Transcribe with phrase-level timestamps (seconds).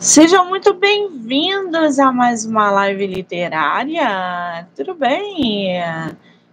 [0.00, 4.66] Sejam muito bem-vindos a mais uma live literária.
[4.74, 5.74] Tudo bem?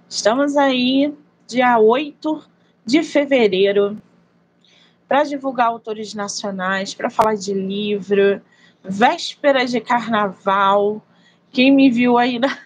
[0.10, 1.14] Estamos aí,
[1.48, 2.44] dia 8
[2.86, 4.02] de fevereiro,
[5.08, 8.42] para divulgar autores nacionais, para falar de livro,
[8.84, 11.02] véspera de carnaval.
[11.50, 12.58] Quem me viu aí na,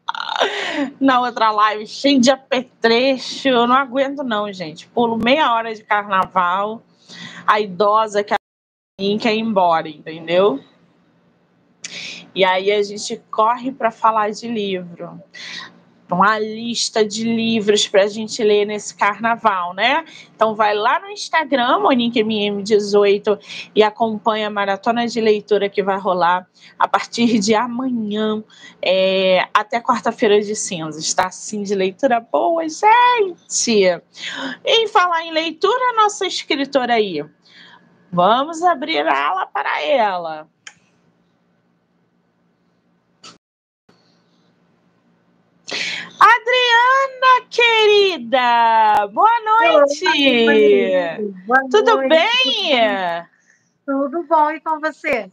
[0.98, 4.88] na outra live, cheio de apetrecho, eu não aguento, não, gente.
[4.88, 6.82] Pulo meia hora de carnaval.
[7.46, 8.39] A idosa que
[9.18, 10.60] quer ir embora, entendeu?
[12.34, 15.20] E aí a gente corre para falar de livro.
[16.10, 20.04] Uma lista de livros para a gente ler nesse carnaval, né?
[20.34, 26.48] Então vai lá no Instagram, MoniqueMM18, e acompanha a maratona de leitura que vai rolar
[26.76, 28.42] a partir de amanhã
[28.82, 31.30] é, até quarta-feira de cinzas, tá?
[31.30, 34.02] Sim, de leitura boa, gente!
[34.64, 37.24] E falar em leitura, nossa escritora aí,
[38.12, 40.48] Vamos abrir a ala para ela.
[46.18, 50.04] Adriana, querida, boa noite.
[51.46, 52.08] Boa Tudo noite.
[52.08, 53.26] bem?
[53.86, 55.30] Tudo bom e com você?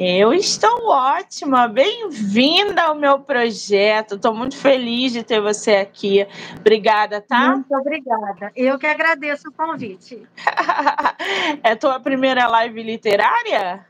[0.00, 4.14] Eu estou ótima, bem-vinda ao meu projeto.
[4.14, 6.24] Estou muito feliz de ter você aqui.
[6.56, 7.50] Obrigada, tá?
[7.50, 8.52] Muito obrigada.
[8.54, 10.24] Eu que agradeço o convite.
[11.64, 13.84] é tua primeira live literária?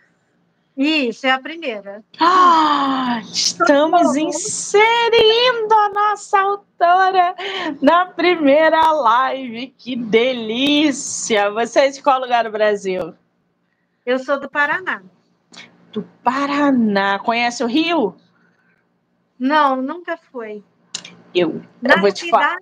[0.74, 2.02] Isso, é a primeira.
[2.18, 7.34] Ah, estamos inserindo a nossa autora
[7.82, 9.74] na primeira live.
[9.76, 11.50] Que delícia!
[11.50, 13.12] Você é de qual lugar do Brasil?
[14.06, 15.02] Eu sou do Paraná
[15.92, 17.18] do Paraná.
[17.18, 18.16] Conhece o Rio?
[19.38, 20.64] Não, nunca foi.
[21.34, 22.56] Eu, Na eu vou te falar.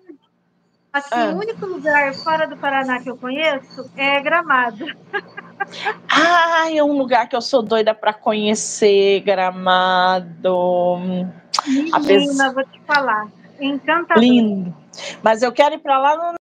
[0.92, 1.32] Assim, ah.
[1.34, 4.86] o único lugar fora do Paraná que eu conheço é Gramado.
[6.08, 10.46] Ah, é um lugar que eu sou doida para conhecer, Gramado.
[11.66, 12.54] Menina, Apes...
[12.54, 13.26] vou te falar.
[13.58, 14.22] Encantador.
[14.22, 14.76] Lindo.
[15.22, 16.34] Mas eu quero ir para lá.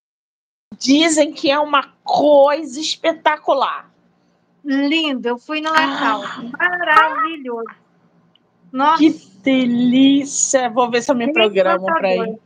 [0.77, 3.89] Dizem que é uma coisa espetacular.
[4.65, 6.23] Lindo, eu fui no Natal.
[6.23, 6.43] Ah.
[6.57, 7.69] Maravilhoso.
[8.71, 8.97] Nossa.
[8.97, 9.11] Que
[9.43, 10.69] delícia!
[10.69, 12.39] Vou ver se eu me programo para ir.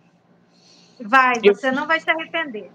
[1.02, 2.70] Vai, eu, você não vai se arrepender.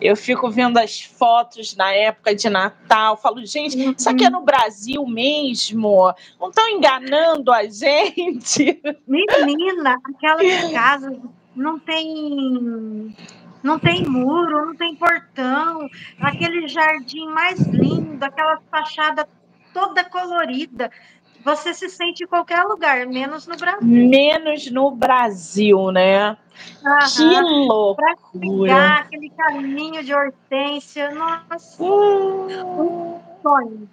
[0.00, 3.94] Eu fico vendo as fotos na época de Natal, falo, gente, uhum.
[3.96, 6.12] isso aqui é no Brasil mesmo?
[6.40, 8.80] Não estão enganando a gente?
[9.06, 11.18] Menina, aquelas casas
[11.54, 13.14] não tem
[13.62, 15.88] não tem muro, não tem portão,
[16.20, 19.28] aquele jardim mais lindo, aquela fachada
[19.72, 20.90] toda colorida.
[21.44, 23.80] Você se sente em qualquer lugar, menos no Brasil.
[23.86, 26.36] Menos no Brasil, né?
[26.84, 26.98] Aham.
[27.16, 28.74] Que loucura!
[28.74, 32.46] Pra aquele caminho de hortência, nossa, uh.
[32.82, 33.88] um sonho.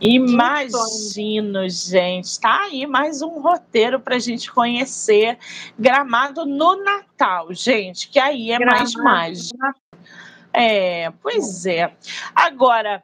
[0.00, 2.40] Imagino, gente.
[2.40, 5.38] Tá aí mais um roteiro para a gente conhecer
[5.78, 8.78] Gramado no Natal, gente, que aí é Gramado.
[8.78, 9.58] mais mágico.
[10.52, 11.92] É, pois é.
[12.34, 13.02] Agora,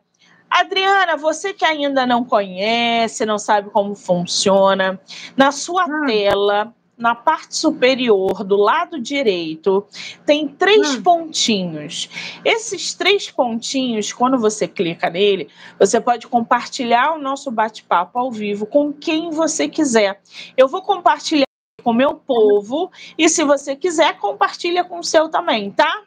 [0.50, 5.00] Adriana, você que ainda não conhece, não sabe como funciona,
[5.36, 6.06] na sua hum.
[6.06, 9.86] tela na parte superior do lado direito,
[10.26, 11.02] tem três hum.
[11.02, 12.10] pontinhos.
[12.44, 15.48] Esses três pontinhos, quando você clica nele,
[15.78, 20.20] você pode compartilhar o nosso bate-papo ao vivo com quem você quiser.
[20.56, 21.46] Eu vou compartilhar
[21.84, 26.02] com o meu povo e se você quiser, compartilha com o seu também, tá?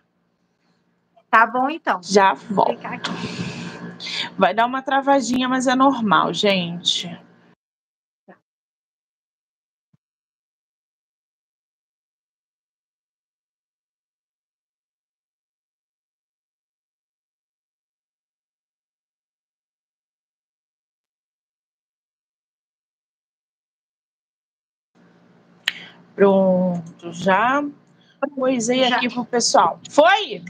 [1.30, 2.02] Tá bom, então.
[2.04, 2.82] Já volto.
[4.38, 7.10] Vai dar uma travadinha, mas é normal, gente.
[26.16, 27.64] Pronto, já
[28.36, 29.80] coisei aqui para o pessoal.
[29.90, 30.44] Foi?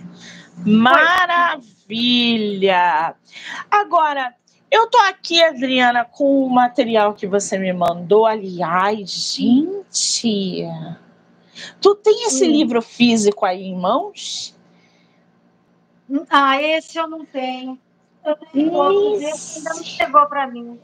[0.65, 1.95] Maravilha!
[3.69, 4.35] Agora,
[4.69, 8.25] eu tô aqui, Adriana, com o material que você me mandou.
[8.25, 10.65] Aliás, gente,
[11.81, 12.51] tu tem esse hum.
[12.51, 14.55] livro físico aí em mãos?
[16.29, 17.77] Ah, esse eu não tenho.
[18.25, 20.79] Eu tenho esse ainda não chegou para mim.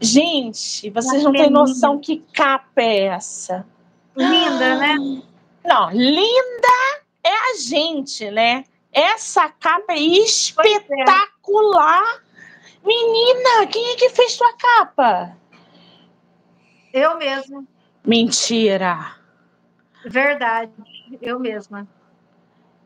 [0.00, 3.66] Gente, vocês não têm noção que capa é essa.
[4.18, 4.96] Linda, né?
[5.64, 8.64] Não, linda é a gente, né?
[8.92, 12.02] Essa capa é espetacular.
[12.02, 12.18] É.
[12.84, 15.36] Menina, quem é que fez sua capa?
[16.92, 17.64] Eu mesma.
[18.04, 19.14] Mentira.
[20.04, 20.72] Verdade,
[21.22, 21.86] eu mesma.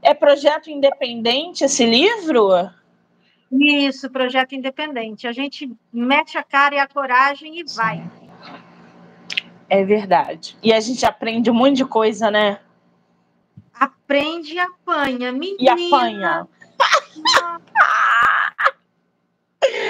[0.02, 2.50] É projeto independente esse livro?
[3.50, 5.26] Isso, projeto independente.
[5.26, 8.02] A gente mete a cara e a coragem e vai.
[9.72, 10.54] É verdade.
[10.62, 12.60] E a gente aprende um monte de coisa, né?
[13.72, 15.32] Aprende e apanha.
[15.32, 16.46] Menina, E apanha.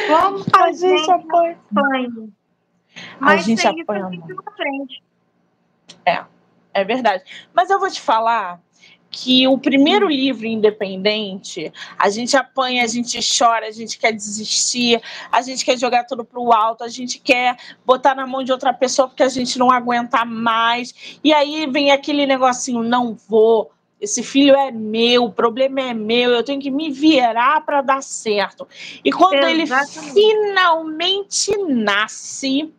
[0.06, 1.58] Como A a gente apanha.
[1.75, 2.29] apanha.
[3.19, 5.02] Mas gente sem isso apanha a gente aprende.
[6.73, 7.25] É verdade.
[7.52, 8.61] Mas eu vou te falar
[9.12, 15.00] que o primeiro livro independente, a gente apanha, a gente chora, a gente quer desistir,
[15.31, 18.73] a gente quer jogar tudo pro alto, a gente quer botar na mão de outra
[18.73, 21.20] pessoa porque a gente não aguenta mais.
[21.23, 23.70] E aí vem aquele negocinho, não vou.
[24.00, 28.03] Esse filho é meu, o problema é meu, eu tenho que me virar para dar
[28.03, 28.67] certo.
[29.05, 29.65] E quando ele
[30.12, 32.73] finalmente nasce,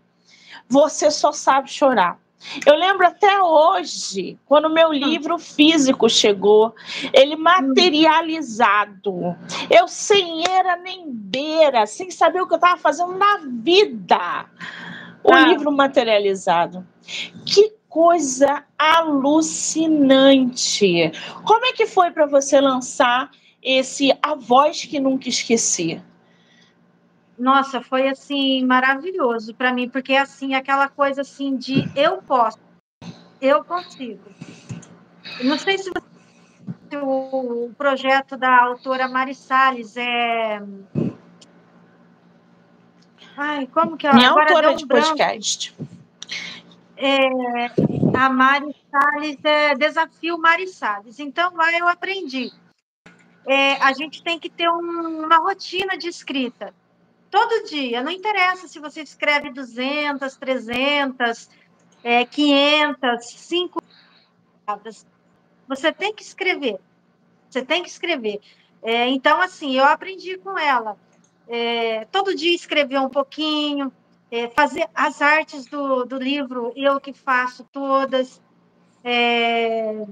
[0.67, 2.22] você só sabe chorar.
[2.65, 6.73] Eu lembro até hoje, quando o meu livro físico chegou,
[7.13, 9.35] ele materializado.
[9.69, 14.45] Eu sem era nem beira, sem saber o que eu estava fazendo na vida.
[15.23, 15.47] O Ah.
[15.47, 16.85] livro materializado.
[17.45, 18.63] Que coisa
[19.83, 21.11] alucinante.
[21.45, 23.29] Como é que foi para você lançar
[23.61, 26.01] esse A Voz que Nunca Esqueci?
[27.37, 32.59] Nossa, foi assim maravilhoso para mim, porque assim aquela coisa assim de eu posso,
[33.41, 34.23] eu consigo.
[35.43, 40.61] Não sei se você o o projeto da autora Mari Salles é
[43.35, 44.13] Ai, como que é?
[44.13, 45.07] Minha Agora autora um de branco.
[45.07, 45.75] podcast.
[48.15, 51.19] A Mari Salles é Desafio Mari Salles.
[51.19, 52.51] Então, lá eu aprendi.
[53.45, 56.73] É, a gente tem que ter um- uma rotina de escrita.
[57.33, 58.03] Todo dia.
[58.03, 61.49] Não interessa se você escreve 200, 300,
[62.03, 63.83] é, 500, 5
[64.63, 65.03] palavras.
[65.67, 66.79] Você tem que escrever.
[67.49, 68.39] Você tem que escrever.
[68.83, 70.95] É, então, assim, eu aprendi com ela.
[71.47, 73.91] É, todo dia escrever um pouquinho,
[74.29, 78.39] é, fazer as artes do, do livro, eu que faço todas,
[79.03, 80.05] é,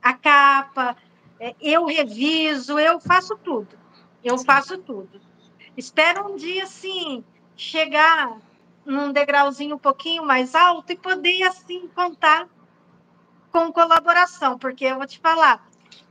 [0.00, 0.96] a capa,
[1.40, 3.76] é, eu reviso, eu faço tudo.
[4.22, 5.29] Eu faço tudo.
[5.76, 7.24] Espero um dia, assim,
[7.56, 8.36] chegar
[8.84, 12.48] num degrauzinho um pouquinho mais alto e poder, assim, contar
[13.50, 15.68] com colaboração, porque eu vou te falar,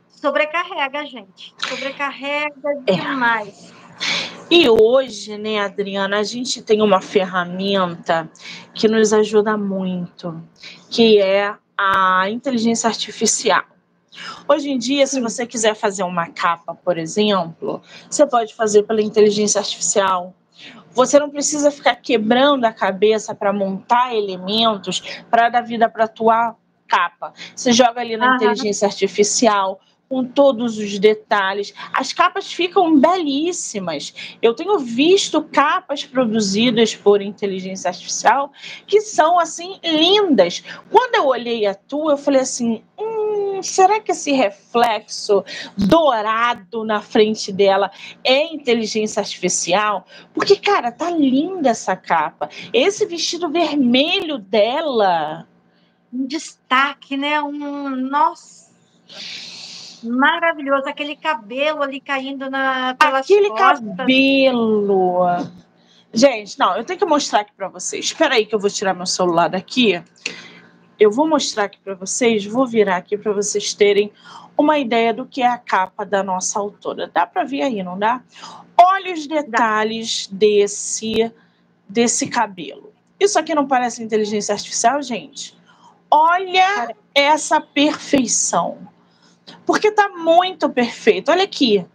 [0.10, 1.54] sobrecarrega, gente.
[1.68, 2.94] Sobrecarrega É.
[2.94, 3.74] demais.
[4.52, 8.30] E hoje, né, Adriana, a gente tem uma ferramenta
[8.74, 10.42] que nos ajuda muito,
[10.90, 13.64] que é a inteligência artificial.
[14.48, 15.22] Hoje em dia, se Sim.
[15.22, 20.34] você quiser fazer uma capa, por exemplo, você pode fazer pela inteligência artificial.
[20.92, 26.08] Você não precisa ficar quebrando a cabeça para montar elementos para dar vida para a
[26.08, 26.56] tua
[26.88, 27.34] capa.
[27.56, 29.80] Você joga ali na inteligência artificial
[30.10, 31.74] com todos os detalhes.
[31.94, 34.14] As capas ficam belíssimas.
[34.42, 38.52] Eu tenho visto capas produzidas por inteligência artificial
[38.88, 40.64] que são assim lindas.
[40.90, 43.19] Quando eu olhei a tua, eu falei assim: hum,
[43.68, 45.44] será que esse reflexo
[45.78, 47.92] dourado na frente dela
[48.24, 50.06] é inteligência artificial?
[50.34, 52.50] Porque, cara, tá linda essa capa.
[52.74, 55.48] Esse vestido vermelho dela.
[56.12, 57.42] um destaque, né?
[57.42, 58.70] Um nossa,
[60.04, 63.96] maravilhoso aquele cabelo ali caindo na pelas Aquele costas.
[63.98, 65.26] cabelo.
[66.12, 68.06] Gente, não, eu tenho que mostrar aqui para vocês.
[68.06, 70.02] Espera aí que eu vou tirar meu celular daqui.
[71.00, 74.12] Eu vou mostrar aqui para vocês, vou virar aqui para vocês terem
[74.58, 77.10] uma ideia do que é a capa da nossa autora.
[77.14, 78.22] Dá para ver aí, não dá?
[78.78, 81.32] Olha os detalhes desse
[81.88, 82.94] desse cabelo.
[83.20, 85.58] Isso aqui não parece inteligência artificial, gente?
[86.12, 88.78] Olha essa perfeição.
[89.66, 91.32] Porque tá muito perfeito.
[91.32, 91.86] Olha aqui.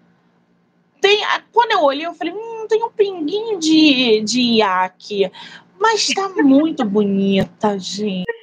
[1.01, 1.21] Tem,
[1.53, 5.31] quando eu olhei, eu falei, hum, tem um pinguinho de, de IA aqui.
[5.79, 8.34] Mas tá muito bonita, gente.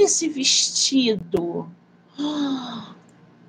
[0.00, 1.70] Esse vestido.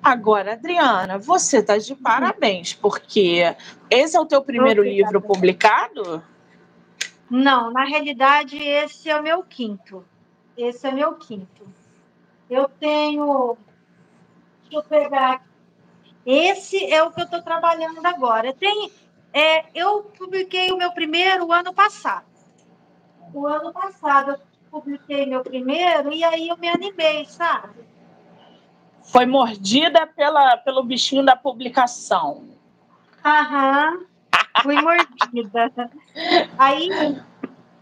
[0.02, 3.56] Agora, Adriana, você tá de parabéns, porque
[3.88, 5.12] esse é o teu primeiro Obrigada.
[5.12, 6.22] livro publicado?
[7.30, 10.04] Não, na realidade, esse é o meu quinto.
[10.54, 11.66] Esse é meu quinto.
[12.50, 13.56] Eu tenho.
[14.64, 15.48] Deixa eu pegar aqui.
[16.26, 18.52] Esse é o que eu estou trabalhando agora.
[18.52, 18.92] Tem,
[19.32, 22.26] é, eu publiquei o meu primeiro o ano passado.
[23.32, 24.38] O ano passado
[24.72, 27.84] publiquei meu primeiro e aí eu me animei, sabe?
[29.04, 32.48] Foi mordida pela, pelo bichinho da publicação.
[33.22, 34.06] Aham,
[34.62, 35.90] fui mordida.
[36.58, 36.88] Aí,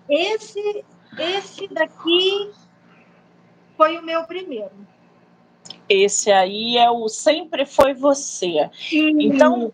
[0.08, 0.84] esse,
[1.16, 2.50] esse daqui
[3.76, 4.72] foi o meu primeiro.
[5.88, 8.68] Esse aí é o Sempre Foi Você.
[8.92, 9.72] Então,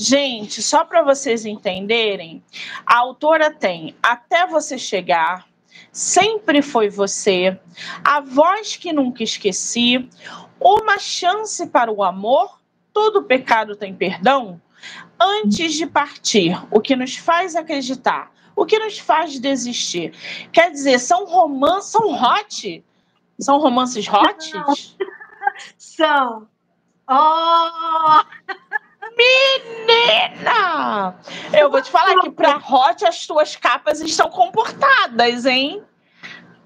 [0.00, 2.40] Gente, só para vocês entenderem,
[2.86, 5.48] a autora tem Até Você Chegar,
[5.92, 7.58] Sempre Foi Você,
[8.04, 10.08] A Voz Que Nunca Esqueci,
[10.60, 12.60] Uma Chance para o Amor,
[12.92, 14.60] Todo Pecado Tem Perdão,
[15.20, 20.12] Antes de Partir, O que nos faz acreditar, O que nos faz desistir.
[20.52, 22.84] Quer dizer, são romances, são hot?
[23.38, 24.52] São romances hot?
[25.76, 26.48] São.
[27.10, 28.20] Oh!
[29.16, 31.14] Menina!
[31.52, 35.82] Eu vou te falar que para Hot as tuas capas estão comportadas, hein?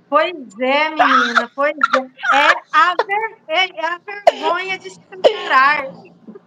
[0.09, 2.01] Pois é, menina, pois é.
[2.37, 5.87] É a, ver, é, é a vergonha de se superar.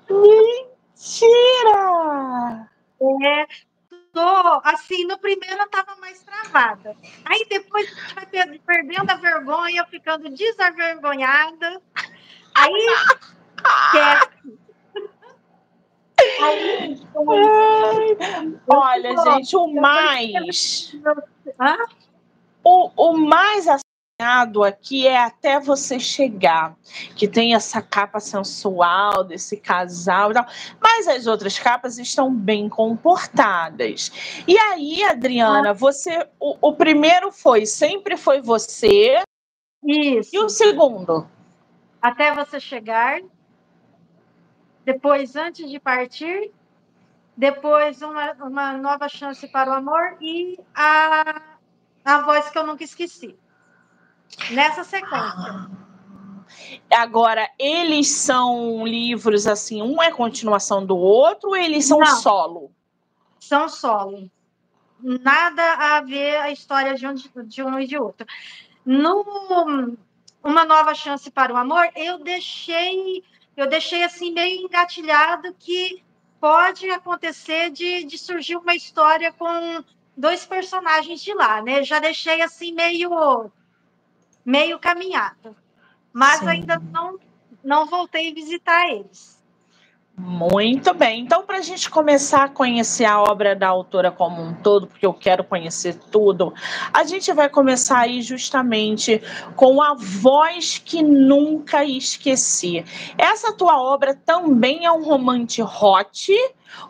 [0.07, 1.49] Mentira!
[3.01, 3.47] É,
[4.13, 6.95] tô, assim, no primeiro eu tava mais travada.
[7.25, 11.81] Aí depois a gente vai perdendo a vergonha, ficando desavergonhada.
[12.53, 12.85] Aí,
[13.65, 14.64] esquece.
[18.67, 20.95] Olha, gente, o mais.
[22.63, 26.75] O, o mais assinado aqui é até você chegar,
[27.15, 30.45] que tem essa capa sensual desse casal e tal,
[30.81, 34.11] mas as outras capas estão bem comportadas.
[34.47, 36.27] E aí, Adriana, você.
[36.39, 39.21] O, o primeiro foi Sempre Foi Você.
[39.83, 40.31] Isso.
[40.33, 41.27] E o segundo?
[42.01, 43.19] Até você chegar
[44.85, 46.51] depois Antes de Partir,
[47.35, 51.41] depois uma, uma Nova Chance para o Amor e a,
[52.05, 53.35] a Voz que eu nunca esqueci.
[54.51, 55.69] Nessa sequência.
[56.93, 62.71] Agora, eles são livros assim, um é continuação do outro ou eles são Não, solo?
[63.39, 64.29] São solo.
[64.99, 68.25] Nada a ver a história de um, de um e de outro.
[68.85, 69.25] No
[70.43, 73.23] Uma Nova Chance para o Amor, eu deixei
[73.55, 76.03] eu deixei assim meio engatilhado que
[76.39, 79.83] pode acontecer de, de surgir uma história com
[80.15, 81.83] dois personagens de lá, né?
[81.83, 83.51] Já deixei assim meio
[84.45, 85.55] meio caminhado,
[86.13, 86.49] mas Sim.
[86.49, 87.19] ainda não
[87.63, 89.34] não voltei a visitar eles.
[90.17, 91.21] Muito bem.
[91.21, 95.05] Então, para a gente começar a conhecer a obra da autora como um todo, porque
[95.05, 96.53] eu quero conhecer tudo,
[96.93, 99.21] a gente vai começar aí justamente
[99.57, 102.85] com a voz que nunca esqueci.
[103.17, 106.31] Essa tua obra também é um romance hot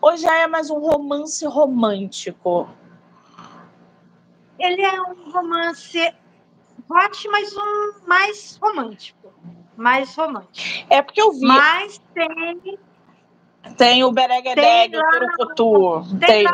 [0.02, 2.70] ou já é mais um romance romântico?
[4.60, 6.14] Ele é um romance
[6.90, 9.34] hot, mas um mais romântico.
[9.76, 10.86] Mais romântico.
[10.92, 11.46] É porque eu vi.
[11.46, 12.78] Mas tem
[13.78, 16.20] tem o Bereguedeg, o Turucutu.
[16.20, 16.48] Tem, tem.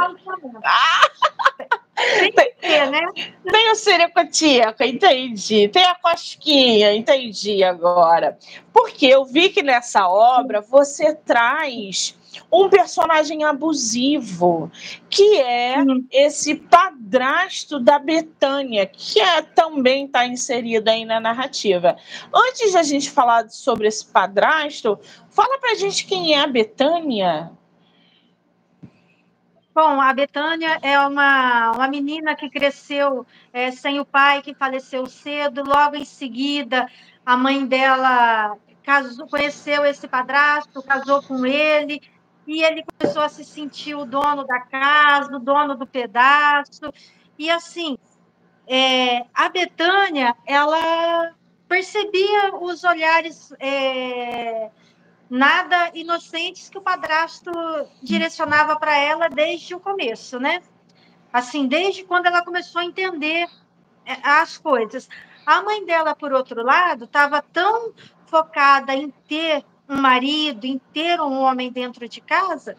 [0.64, 1.10] Ah!
[2.02, 3.00] Tem, tem, né?
[3.44, 5.68] tem o Siricotico, entendi.
[5.68, 8.38] Tem a Cosquinha, entendi agora.
[8.74, 12.18] Porque eu vi que nessa obra você traz
[12.52, 14.72] um personagem abusivo,
[15.10, 16.06] que é uhum.
[16.12, 21.98] esse padrasto da Betânia, que é, também está inserido aí na narrativa.
[22.34, 27.52] Antes de a gente falar sobre esse padrasto, fala pra gente quem é a Betânia.
[29.74, 35.06] Bom, a Betânia é uma, uma menina que cresceu é, sem o pai, que faleceu
[35.06, 35.64] cedo.
[35.64, 36.90] Logo em seguida,
[37.26, 42.02] a mãe dela casou, conheceu esse padrasto, casou com ele,
[42.52, 46.92] e ele começou a se sentir o dono da casa, o dono do pedaço.
[47.40, 47.98] E assim,
[48.68, 51.34] é, a Betânia, ela
[51.66, 54.70] percebia os olhares é,
[55.30, 57.52] nada inocentes que o padrasto
[58.04, 60.62] direcionava para ela desde o começo, né?
[61.32, 63.48] Assim, desde quando ela começou a entender
[64.06, 65.08] é, as coisas.
[65.46, 67.94] A mãe dela, por outro lado, estava tão
[68.26, 72.78] focada em ter um marido, em ter um homem dentro de casa,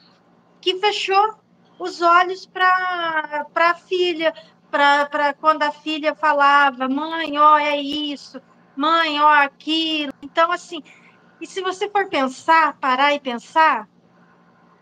[0.60, 1.34] que fechou
[1.78, 4.32] os olhos para a filha,
[4.70, 8.40] para quando a filha falava, mãe, ó, é isso,
[8.74, 10.12] mãe, ó, aquilo.
[10.22, 10.82] Então, assim,
[11.38, 13.86] e se você for pensar, parar e pensar,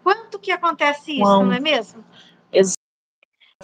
[0.04, 1.44] quanto que acontece isso, Uau.
[1.44, 2.04] não é mesmo?
[2.52, 2.74] Ex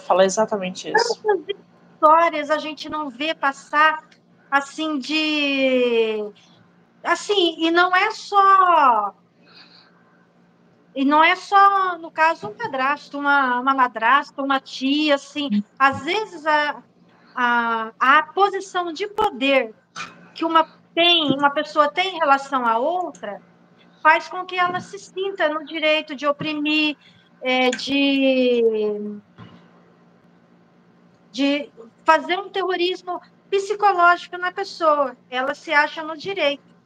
[0.01, 1.21] falar exatamente isso.
[1.21, 1.55] Quantas
[1.93, 4.07] histórias a gente não vê passar
[4.51, 6.23] assim de
[7.07, 9.15] assim, e não é só.
[10.93, 15.63] E não é só, no caso, um padrasto, uma, uma madrasta, uma tia, assim.
[15.77, 16.83] Às vezes a,
[17.35, 19.73] a, a posição de poder
[20.33, 23.39] que uma tem, uma pessoa tem em relação à outra,
[24.01, 26.97] faz com que ela se sinta no direito de oprimir,
[27.41, 29.19] é, de,
[31.31, 31.69] de
[32.03, 35.15] fazer um terrorismo psicológico na pessoa.
[35.29, 36.76] Ela se acha no direito.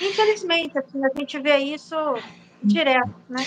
[0.00, 1.96] Infelizmente, assim, a gente vê isso
[2.62, 3.44] direto, né?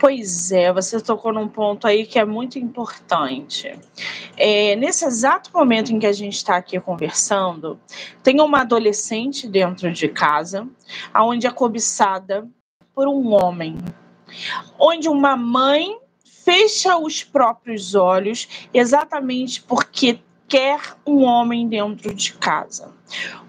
[0.00, 3.78] Pois é, você tocou num ponto aí que é muito importante.
[4.34, 7.78] É, nesse exato momento em que a gente está aqui conversando,
[8.22, 10.66] tem uma adolescente dentro de casa,
[11.14, 12.48] onde é cobiçada
[12.94, 13.76] por um homem,
[14.78, 20.18] onde uma mãe fecha os próprios olhos exatamente porque
[20.48, 22.90] quer um homem dentro de casa.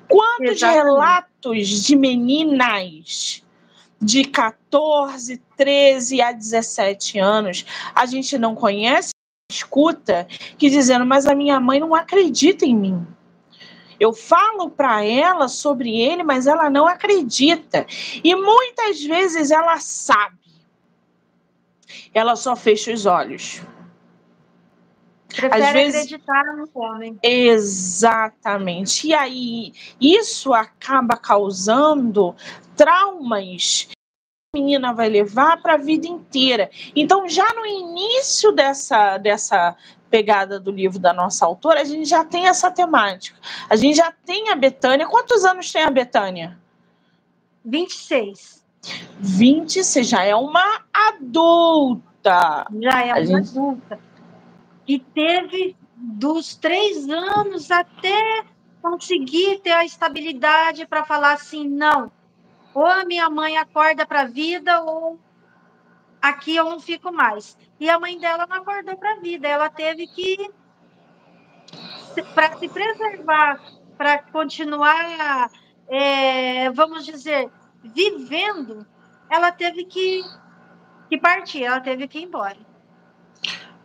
[0.09, 1.30] Quantos Exatamente.
[1.41, 3.43] Relatos de meninas
[4.01, 9.11] de 14, 13 a 17 anos a gente não conhece,
[9.51, 13.07] escuta, que dizendo, mas a minha mãe não acredita em mim.
[13.99, 17.85] Eu falo para ela sobre ele, mas ela não acredita.
[18.23, 20.39] E muitas vezes ela sabe.
[22.11, 23.61] Ela só fecha os olhos.
[25.35, 27.17] Prefere Às vezes, acreditar no homem.
[27.23, 29.07] Exatamente.
[29.07, 32.35] E aí, isso acaba causando
[32.75, 33.93] traumas que
[34.53, 36.69] a menina vai levar para a vida inteira.
[36.95, 39.75] Então, já no início dessa, dessa
[40.09, 43.39] pegada do livro da nossa autora, a gente já tem essa temática.
[43.69, 45.07] A gente já tem a Betânia.
[45.07, 46.59] Quantos anos tem a Betânia?
[47.63, 48.61] 26.
[49.19, 52.67] 26, já é uma adulta.
[52.81, 53.49] Já é uma gente...
[53.49, 54.10] adulta
[54.91, 58.43] e teve dos três anos até
[58.81, 62.11] conseguir ter a estabilidade para falar assim, não,
[62.73, 65.17] ou a minha mãe acorda para a vida, ou
[66.21, 67.57] aqui eu não fico mais.
[67.79, 70.51] E a mãe dela não acordou para a vida, ela teve que,
[72.35, 73.61] para se preservar,
[73.97, 75.49] para continuar,
[75.87, 77.49] é, vamos dizer,
[77.81, 78.85] vivendo,
[79.29, 80.21] ela teve que,
[81.07, 82.70] que partir, ela teve que ir embora.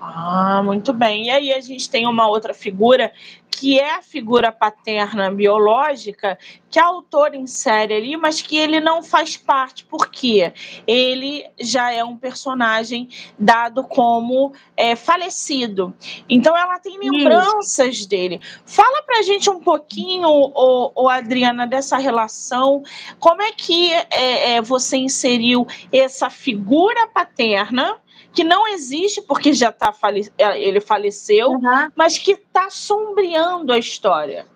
[0.09, 1.27] Ah, muito bem.
[1.27, 3.13] E aí a gente tem uma outra figura
[3.51, 6.39] que é a figura paterna biológica
[6.71, 10.53] que a autor insere ali, mas que ele não faz parte, porque
[10.87, 13.09] ele já é um personagem
[13.39, 15.95] dado como é, falecido.
[16.29, 18.09] Então ela tem lembranças Isso.
[18.09, 18.41] dele.
[18.65, 22.83] Fala pra gente um pouquinho, o, o Adriana, dessa relação.
[23.19, 27.97] Como é que é, é, você inseriu essa figura paterna?
[28.37, 30.31] Que não existe porque já tá fale...
[30.37, 31.91] É, ele faleceu, uhum.
[31.97, 34.47] mas que está sombreando a história.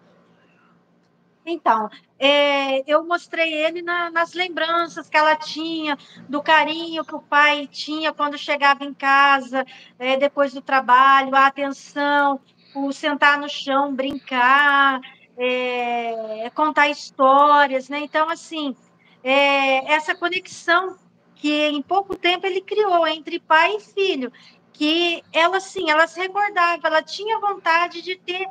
[1.46, 1.88] Então,
[2.18, 5.96] é, eu mostrei ele na, nas lembranças que ela tinha,
[6.28, 9.64] do carinho que o pai tinha quando chegava em casa,
[9.98, 12.38] é, depois do trabalho, a atenção,
[12.74, 15.00] o sentar no chão, brincar,
[15.38, 18.00] é, contar histórias, né?
[18.00, 18.76] Então, assim,
[19.24, 20.98] é, essa conexão
[21.40, 24.30] que em pouco tempo ele criou entre pai e filho,
[24.74, 28.46] que ela sim, ela se recordava, ela tinha vontade de ter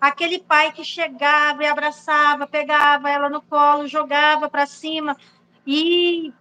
[0.00, 5.16] aquele pai que chegava e abraçava, pegava ela no colo, jogava para cima
[5.64, 6.32] e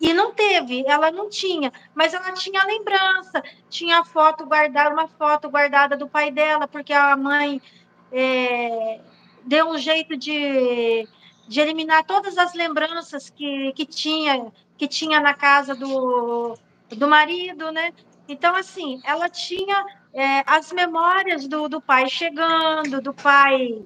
[0.00, 5.06] e não teve, ela não tinha, mas ela tinha lembrança, tinha a foto guardada, uma
[5.06, 7.62] foto guardada do pai dela, porque a mãe
[8.10, 9.00] é,
[9.44, 11.06] deu um jeito de,
[11.46, 14.50] de eliminar todas as lembranças que, que tinha
[14.82, 17.92] que tinha na casa do, do marido, né?
[18.26, 23.80] Então, assim, ela tinha é, as memórias do, do pai chegando, do pai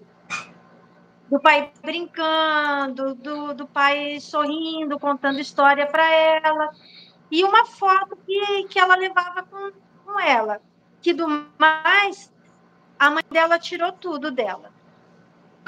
[1.31, 6.71] do pai brincando, do, do pai sorrindo, contando história para ela,
[7.31, 10.63] e uma foto que, que ela levava com, com ela.
[11.03, 11.29] Que do
[11.59, 12.33] mais,
[12.99, 14.73] a mãe dela tirou tudo dela.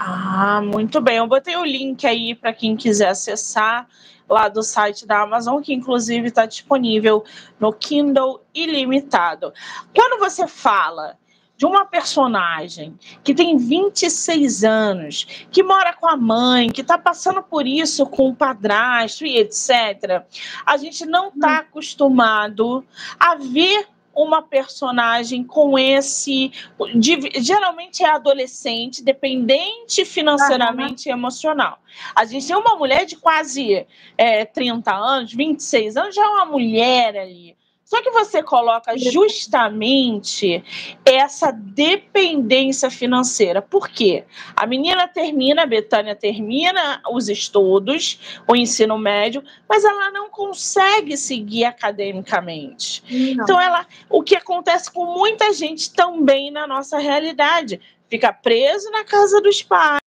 [0.00, 1.16] Ah, muito bem.
[1.16, 3.88] Eu botei o link aí para quem quiser acessar
[4.28, 7.24] lá do site da Amazon, que inclusive está disponível
[7.58, 9.52] no Kindle ilimitado.
[9.92, 11.18] Quando você fala
[11.56, 17.42] de uma personagem que tem 26 anos, que mora com a mãe, que está passando
[17.42, 20.22] por isso com o padrasto e etc.,
[20.64, 21.56] a gente não está hum.
[21.56, 22.84] acostumado
[23.18, 26.50] a ver uma personagem com esse.
[26.94, 31.78] De, geralmente é adolescente, dependente financeiramente e emocional.
[32.14, 36.46] A gente tem uma mulher de quase é, 30 anos, 26 anos, já é uma
[36.46, 37.56] mulher ali.
[37.88, 40.62] Só que você coloca justamente
[41.06, 43.62] essa dependência financeira.
[43.62, 44.26] Por quê?
[44.54, 51.16] A menina termina, a Betânia termina os estudos, o ensino médio, mas ela não consegue
[51.16, 53.02] seguir academicamente.
[53.34, 53.44] Não.
[53.44, 59.02] Então, ela, o que acontece com muita gente também na nossa realidade, fica preso na
[59.02, 59.98] casa dos pais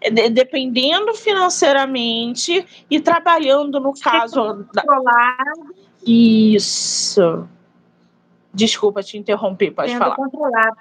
[0.00, 4.82] é, dependendo financeiramente e trabalhando no caso da,
[6.06, 7.48] isso.
[8.52, 10.16] Desculpa te interromper, pode sendo falar.
[10.16, 10.76] Controlado.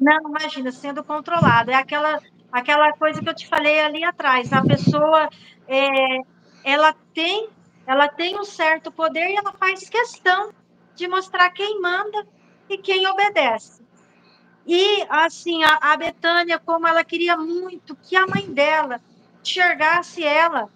[0.00, 1.70] Não, imagina, sendo controlado.
[1.70, 2.20] É aquela,
[2.52, 4.52] aquela coisa que eu te falei ali atrás.
[4.52, 5.28] A pessoa,
[5.66, 6.20] é,
[6.64, 7.48] ela tem
[7.88, 10.52] ela tem um certo poder e ela faz questão
[10.94, 12.26] de mostrar quem manda
[12.68, 13.82] e quem obedece.
[14.66, 19.00] E, assim, a, a Betânia, como ela queria muito que a mãe dela
[19.42, 20.68] enxergasse ela,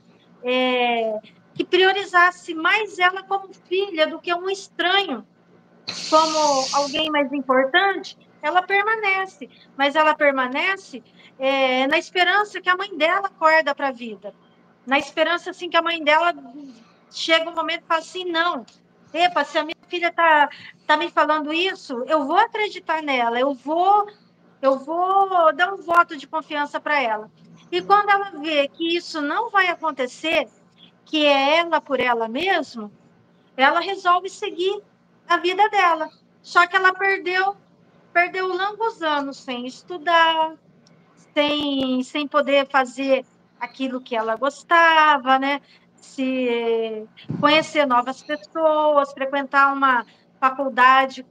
[0.42, 1.18] é,
[1.55, 5.27] que priorizasse mais ela como filha do que um estranho,
[6.09, 9.49] como alguém mais importante, ela permanece.
[9.77, 11.03] Mas ela permanece
[11.38, 14.35] é, na esperança que a mãe dela acorda para a vida.
[14.87, 16.35] Na esperança, assim, que a mãe dela
[17.11, 18.65] chega um momento e fala assim, não,
[19.12, 20.49] epa, se a minha filha está
[20.87, 24.07] tá me falando isso, eu vou acreditar nela, eu vou,
[24.61, 27.31] eu vou dar um voto de confiança para ela.
[27.71, 30.49] E quando ela vê que isso não vai acontecer,
[31.05, 32.91] que é ela por ela mesma,
[33.57, 34.83] ela resolve seguir
[35.29, 36.09] a vida dela.
[36.43, 37.57] Só que ela perdeu,
[38.12, 40.55] perdeu longos anos sem estudar,
[41.35, 43.25] sem, sem poder fazer
[43.61, 45.61] aquilo que ela gostava, né?
[45.97, 47.07] Se
[47.41, 50.05] conhecer novas pessoas, frequentar uma
[50.41, 51.25] faculdade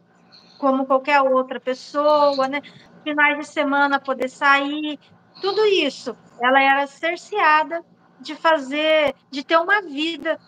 [0.58, 2.62] como qualquer outra pessoa, né?
[3.04, 4.98] Finais de semana poder sair,
[5.42, 6.16] tudo isso.
[6.40, 7.84] Ela era cerceada
[8.22, 10.40] de fazer, de ter uma vida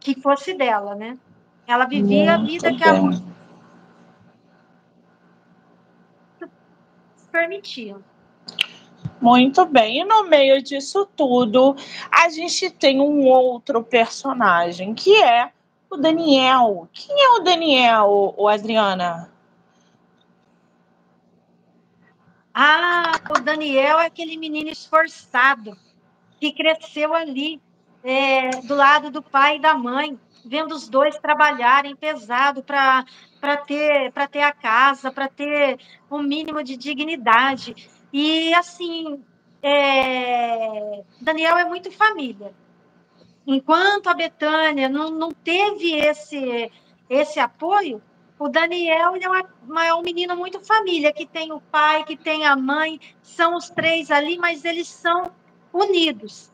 [0.00, 1.18] que fosse dela, né?
[1.66, 3.10] Ela vivia Muito a vida que ela
[7.30, 7.96] permitia.
[9.20, 10.00] Muito bem.
[10.00, 11.76] E no meio disso tudo,
[12.10, 15.50] a gente tem um outro personagem, que é
[15.90, 16.88] o Daniel.
[16.92, 19.30] Quem é o Daniel, o Adriana?
[22.54, 25.76] Ah, o Daniel é aquele menino esforçado
[26.40, 27.60] que cresceu ali,
[28.04, 33.04] é, do lado do pai e da mãe, vendo os dois trabalharem pesado para
[33.66, 35.78] ter, ter a casa, para ter
[36.10, 37.74] um mínimo de dignidade.
[38.12, 39.22] E, assim,
[39.62, 42.54] é, Daniel é muito família.
[43.46, 46.70] Enquanto a Betânia não, não teve esse,
[47.10, 48.00] esse apoio,
[48.38, 49.28] o Daniel é,
[49.64, 53.56] uma, é um menino muito família, que tem o pai, que tem a mãe, são
[53.56, 55.32] os três ali, mas eles são
[55.76, 56.50] unidos.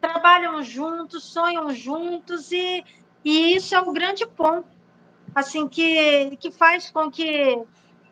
[0.00, 2.84] Trabalham juntos, sonham juntos, e,
[3.24, 4.68] e isso é um grande ponto,
[5.34, 7.58] assim, que, que faz com que,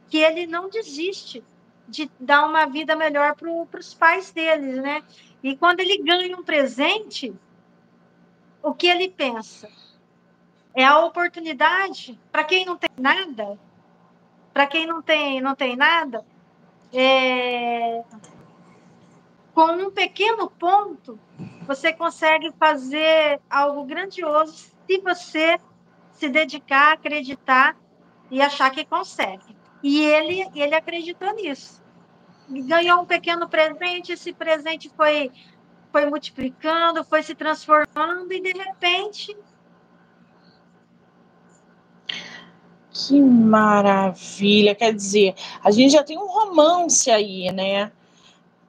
[0.08, 1.44] que ele não desiste
[1.88, 5.02] de dar uma vida melhor para os pais deles, né?
[5.42, 7.34] E quando ele ganha um presente,
[8.62, 9.68] o que ele pensa?
[10.74, 13.58] É a oportunidade para quem não tem nada,
[14.54, 16.24] para quem não tem não tem nada,
[16.92, 18.04] é...
[19.54, 21.18] com um pequeno ponto
[21.66, 25.58] você consegue fazer algo grandioso se você
[26.12, 27.76] se dedicar, acreditar
[28.30, 29.56] e achar que consegue.
[29.82, 31.82] E ele, ele acreditou nisso.
[32.48, 35.30] Ganhou um pequeno presente, esse presente foi,
[35.90, 39.36] foi multiplicando, foi se transformando, e de repente.
[42.90, 44.74] Que maravilha!
[44.74, 47.90] Quer dizer, a gente já tem um romance aí, né?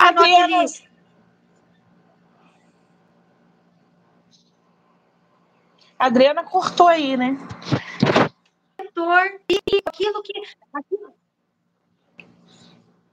[0.07, 0.65] Adriana.
[5.97, 7.37] Adriana cortou aí, né?
[9.49, 10.33] e aquilo que
[10.73, 11.13] aquilo,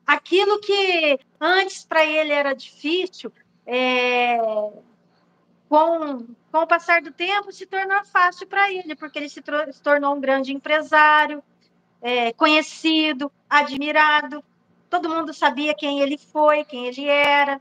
[0.06, 3.32] aquilo que antes para ele era difícil,
[3.64, 4.36] é,
[5.68, 9.82] com, com o passar do tempo se tornou fácil para ele, porque ele se, se,
[9.82, 11.42] tornou um grande empresário,
[12.02, 14.44] é, conhecido, admirado.
[14.90, 17.60] Todo mundo sabia quem ele foi, quem ele era.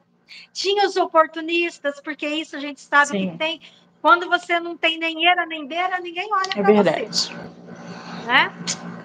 [0.52, 3.32] Tinha os oportunistas, porque isso a gente sabe Sim.
[3.32, 3.62] que tem.
[4.02, 7.50] Quando você não tem nem era nem beira, ninguém olha é para você
[8.26, 8.52] né?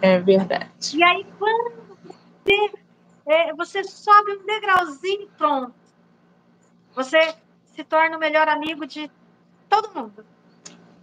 [0.02, 0.68] É verdade.
[0.96, 1.96] E aí, quando
[2.44, 2.72] você,
[3.26, 5.74] é, você sobe um degrauzinho pronto,
[6.94, 7.34] você
[7.74, 9.10] se torna o melhor amigo de
[9.68, 10.24] todo mundo.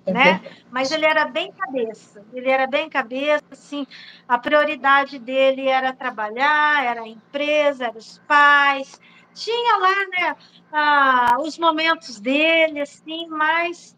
[0.06, 0.42] É né?
[0.72, 3.86] Mas ele era bem cabeça, ele era bem cabeça, assim,
[4.28, 9.00] a prioridade dele era trabalhar, era a empresa, eram os pais,
[9.34, 10.36] tinha lá, né,
[10.72, 13.96] ah, os momentos dele, assim, mas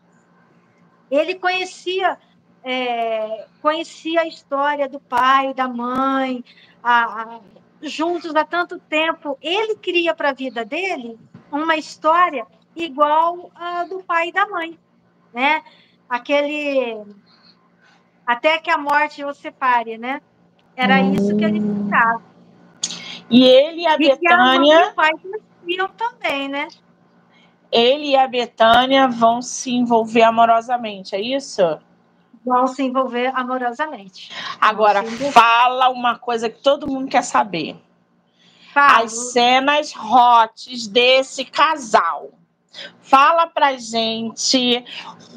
[1.10, 2.18] ele conhecia
[2.64, 6.44] é, conhecia a história do pai, da mãe,
[6.82, 7.40] a, a,
[7.82, 9.38] juntos há tanto tempo.
[9.42, 11.20] Ele cria para a vida dele
[11.52, 14.80] uma história igual a do pai e da mãe,
[15.34, 15.62] né?
[16.14, 17.04] Aquele
[18.24, 20.22] até que a morte o separe, né?
[20.76, 21.14] Era hum.
[21.14, 22.22] isso que ele pensava.
[23.32, 24.94] E ele e a e Betânia.
[25.66, 26.68] E também, né?
[27.72, 31.64] Ele e a Betânia vão se envolver amorosamente, é isso?
[32.46, 34.30] vão se envolver amorosamente.
[34.60, 37.76] Agora, fala uma coisa que todo mundo quer saber.
[38.72, 39.06] Falo.
[39.06, 42.32] As cenas hotes desse casal.
[43.02, 44.84] Fala pra gente.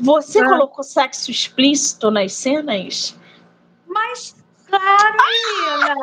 [0.01, 0.49] Você ah.
[0.49, 3.17] colocou sexo explícito nas cenas?
[3.87, 4.35] Mas,
[4.67, 5.95] claro, menina!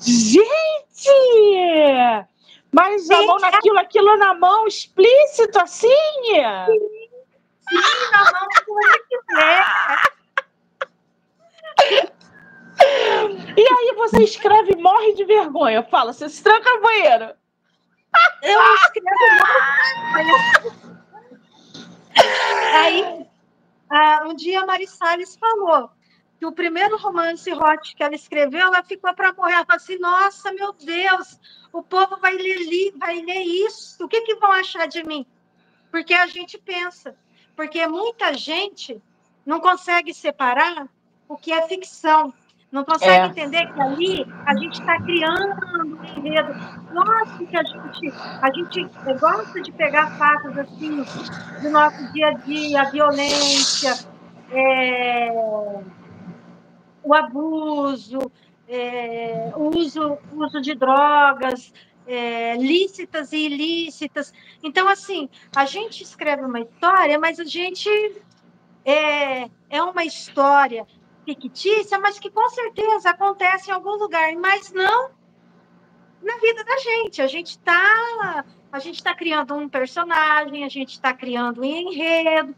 [0.00, 0.68] Gente!
[2.72, 5.88] Mas a mão naquilo, aquilo na mão, explícito assim?
[5.88, 6.90] Sim,
[7.68, 10.18] sim na mão que você quiser.
[13.56, 15.82] E aí você escreve morre de vergonha.
[15.82, 17.34] Fala, você se tranca no banheiro.
[18.42, 19.08] Eu escrevo
[19.40, 20.58] morre
[22.74, 23.26] Aí,
[23.90, 25.90] ah, um dia a Mari Salles falou
[26.38, 29.54] que o primeiro romance hot que ela escreveu, ela ficou para morrer.
[29.54, 31.38] Ela falou assim: Nossa, meu Deus,
[31.72, 34.04] o povo vai ler, vai ler isso.
[34.04, 35.26] O que, que vão achar de mim?
[35.90, 37.16] Porque a gente pensa.
[37.56, 39.02] Porque muita gente
[39.44, 40.88] não consegue separar
[41.28, 42.32] o que é ficção
[42.70, 43.26] não consegue é.
[43.26, 46.54] entender que ali a gente está criando um enredo.
[46.92, 51.02] Nossa, que a gente, a gente gosta de pegar fatos assim
[51.62, 53.94] do nosso dia a dia, a violência,
[54.50, 55.30] é,
[57.02, 58.30] o abuso,
[58.68, 61.72] é, o uso, uso de drogas,
[62.06, 64.32] é, lícitas e ilícitas.
[64.62, 67.88] Então, assim, a gente escreve uma história, mas a gente
[68.84, 70.86] é, é uma história
[71.34, 75.10] fictícia, mas que com certeza acontece em algum lugar, mas não
[76.22, 77.20] na vida da gente.
[77.20, 82.54] A gente está a gente está criando um personagem, a gente está criando um enredo.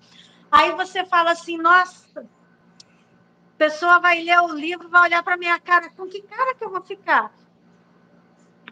[0.50, 5.59] Aí você fala assim, nossa, a pessoa vai ler o livro, vai olhar para minha
[5.59, 7.33] cara, com que cara que eu vou ficar?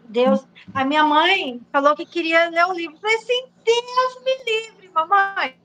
[0.03, 2.95] Deus, a minha mãe falou que queria ler o livro.
[2.95, 5.55] Eu falei assim, Deus me livre, mamãe.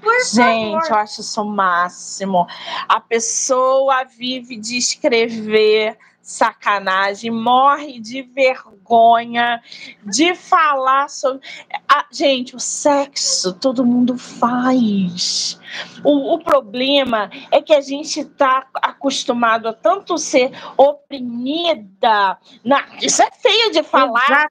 [0.00, 0.90] Por Gente, favor.
[0.90, 2.46] eu acho isso o máximo.
[2.88, 9.62] A pessoa vive de escrever sacanagem, morre de vergonha
[10.04, 11.40] de falar sobre.
[11.88, 15.57] Ah, gente, o sexo todo mundo faz.
[16.04, 22.38] O, o problema é que a gente está acostumado a tanto ser oprimida.
[22.64, 24.48] Na, isso é feio de falar.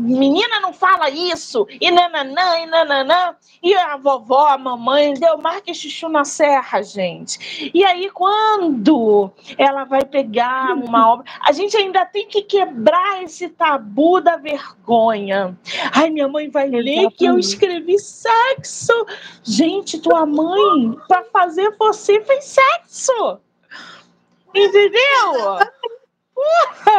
[0.00, 1.66] Menina não fala isso.
[1.80, 3.36] E nananã, e nananã.
[3.62, 7.70] E a vovó, a mamãe, deu marca chuchu na serra, gente.
[7.72, 13.48] E aí, quando ela vai pegar uma obra, a gente ainda tem que quebrar esse
[13.48, 15.56] tabu da vergonha.
[15.92, 18.92] Ai, minha mãe vai ler que eu escrevi sexo.
[19.42, 23.40] Gente, tua mãe, para fazer você, fez sexo.
[24.54, 25.58] Entendeu?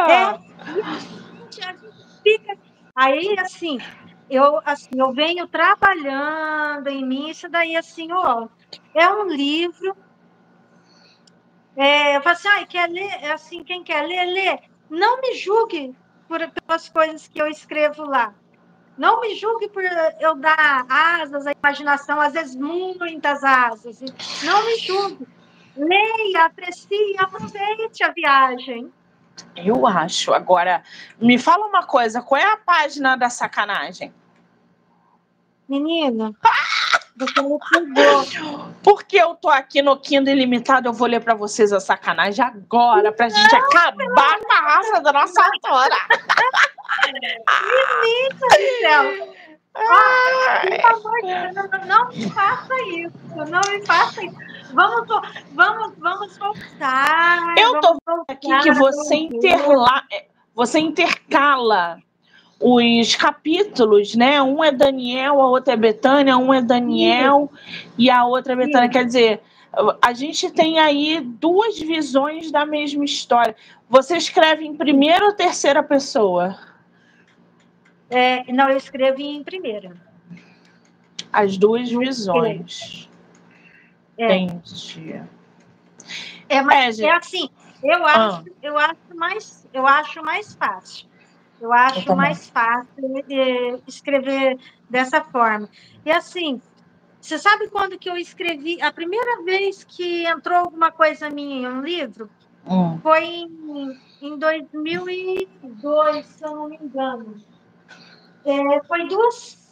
[0.08, 0.38] É,
[2.22, 2.58] fica...
[2.94, 3.78] Aí, assim,
[4.28, 8.48] eu, assim, eu venho trabalhando em mim, isso daí, assim, ó,
[8.94, 9.96] é um livro.
[11.76, 13.12] É, eu falo assim, ah, quer ler?
[13.22, 14.58] É assim, quem quer ler, lê.
[14.88, 15.94] Não me julgue
[16.26, 18.34] por, pelas coisas que eu escrevo lá.
[18.96, 19.82] Não me julgue por
[20.20, 24.00] eu dar asas à imaginação, às vezes muitas asas.
[24.42, 25.26] Não me julgue.
[25.76, 28.90] Leia, aprecie, aproveite a viagem.
[29.54, 30.32] Eu acho.
[30.32, 30.82] Agora,
[31.20, 34.12] me fala uma coisa: qual é a página da sacanagem?
[35.68, 36.32] Menina,
[37.16, 38.72] você me pegou.
[38.82, 43.10] Porque eu tô aqui no Kindle Ilimitado, eu vou ler para vocês a sacanagem agora,
[43.10, 45.96] pra não, gente acabar com a raça da nossa autora.
[47.12, 49.36] Menina do céu!
[49.78, 51.12] Ah, por favor,
[51.54, 54.36] não, não me faça isso, não me faça isso.
[54.72, 55.06] Vamos,
[55.52, 57.54] vamos, vamos voltar.
[57.58, 61.98] Eu tô vendo aqui que você interla, é, você intercala
[62.58, 64.40] os capítulos, né?
[64.40, 67.90] Um é Daniel, a outra é Betânia, um é Daniel Sim.
[67.98, 68.86] e a outra é Betânia.
[68.86, 68.92] Sim.
[68.92, 69.42] Quer dizer,
[70.00, 73.54] a gente tem aí duas visões da mesma história.
[73.88, 76.56] Você escreve em primeira ou terceira pessoa?
[78.08, 79.96] É, não, eu escrevo em primeira.
[81.32, 83.08] As duas visões.
[84.16, 84.36] É.
[84.36, 85.22] Entendi.
[86.48, 87.50] É, mas é, é assim,
[87.82, 88.10] eu ah.
[88.10, 88.52] acho, ah.
[88.62, 91.06] eu acho mais, eu acho mais fácil.
[91.60, 94.58] Eu acho eu mais fácil é, escrever
[94.90, 95.68] dessa forma.
[96.04, 96.60] E assim,
[97.20, 98.80] você sabe quando que eu escrevi?
[98.80, 102.30] A primeira vez que entrou alguma coisa minha em um livro
[102.66, 102.98] hum.
[103.02, 107.36] foi em, em 2002, se eu não me engano.
[108.46, 109.66] É, foi duas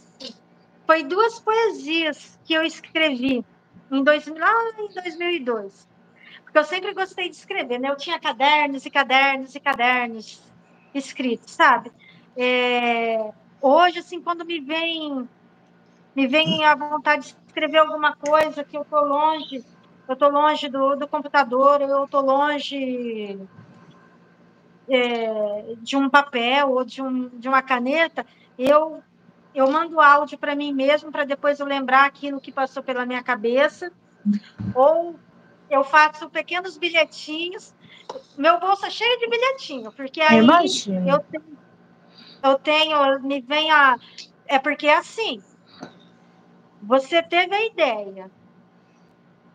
[0.85, 3.45] foi duas poesias que eu escrevi
[3.91, 5.89] em dois, lá em 2002.
[6.43, 7.89] Porque eu sempre gostei de escrever, né?
[7.89, 10.43] Eu tinha cadernos e cadernos e cadernos
[10.93, 11.91] escritos, sabe?
[12.37, 13.33] É,
[13.63, 15.29] hoje, assim, quando me vem
[16.15, 19.65] me vem a vontade de escrever alguma coisa que eu tô longe,
[20.09, 23.39] eu tô longe do, do computador, eu tô longe
[24.89, 28.25] é, de um papel ou de, um, de uma caneta,
[28.59, 29.03] eu,
[29.55, 33.23] eu mando áudio para mim mesmo, para depois eu lembrar aquilo que passou pela minha
[33.23, 33.93] cabeça,
[34.75, 35.19] ou
[35.71, 37.75] eu faço pequenos bilhetinhos.
[38.37, 41.11] Meu bolso é cheio de bilhetinho, porque aí Imagina.
[41.11, 41.59] eu tenho,
[42.43, 43.97] eu tenho, me vem a.
[44.47, 45.43] É porque é assim,
[46.83, 48.31] você teve a ideia,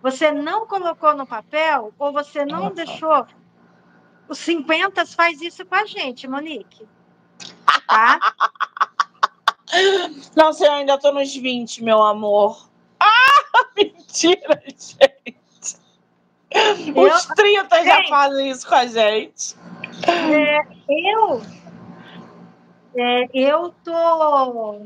[0.01, 2.83] você não colocou no papel, ou você não tá.
[2.83, 3.27] deixou.
[4.27, 6.87] Os 50 faz isso com a gente, Monique.
[7.87, 8.19] Tá?
[10.35, 12.69] Não sei, eu ainda tô nos 20, meu amor.
[12.99, 15.19] Ah, mentira, gente.
[16.95, 18.09] Os 30 já Gente.
[18.09, 19.55] fazem isso com a gente.
[20.07, 21.41] É, eu,
[22.95, 24.79] é, eu tô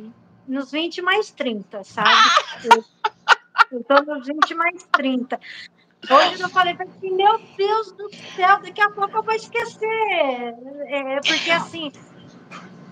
[0.48, 2.10] nos 20 mais 30, sabe?
[2.66, 2.84] Eu,
[3.72, 5.40] eu tô nos 20 mais 30.
[6.10, 10.54] Hoje eu falei pra assim, meu Deus do céu, daqui a pouco eu vou esquecer.
[10.88, 11.92] É, porque assim,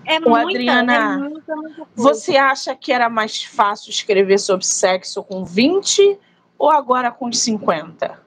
[0.04, 1.86] é Ô, muita, Adriana, é muita, muita.
[1.94, 6.18] Você acha que era mais fácil escrever sobre sexo com 20
[6.58, 8.20] ou agora com 50?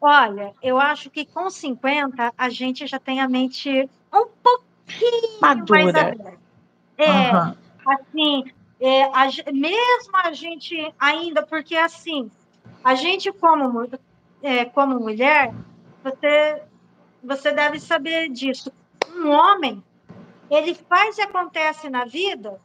[0.00, 5.58] Olha, eu acho que com 50 a gente já tem a mente um pouquinho mais
[5.58, 6.00] Madura.
[6.00, 6.38] aberta.
[6.98, 7.56] É, Aham.
[7.86, 8.44] assim,
[8.80, 12.30] é, a mesmo a gente ainda, porque assim,
[12.84, 13.88] a gente como,
[14.42, 15.52] é, como mulher,
[16.02, 16.62] você,
[17.22, 18.70] você deve saber disso.
[19.08, 19.82] Um homem,
[20.50, 22.60] ele faz e acontece na vida,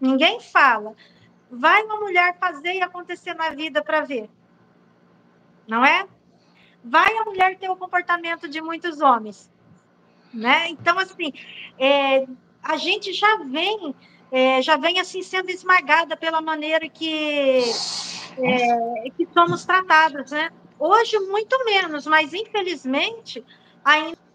[0.00, 0.94] ninguém fala.
[1.50, 4.28] Vai uma mulher fazer e acontecer na vida para ver.
[5.66, 6.06] Não é?
[6.84, 9.50] Vai a mulher ter o comportamento de muitos homens.
[10.32, 10.68] Né?
[10.68, 11.32] Então, assim,
[11.78, 12.26] é,
[12.62, 13.94] a gente já vem,
[14.30, 17.62] é, já vem assim sendo esmagada pela maneira que,
[18.38, 20.50] é, que somos tratadas, né?
[20.78, 23.44] Hoje muito menos, mas infelizmente
[23.84, 24.27] ainda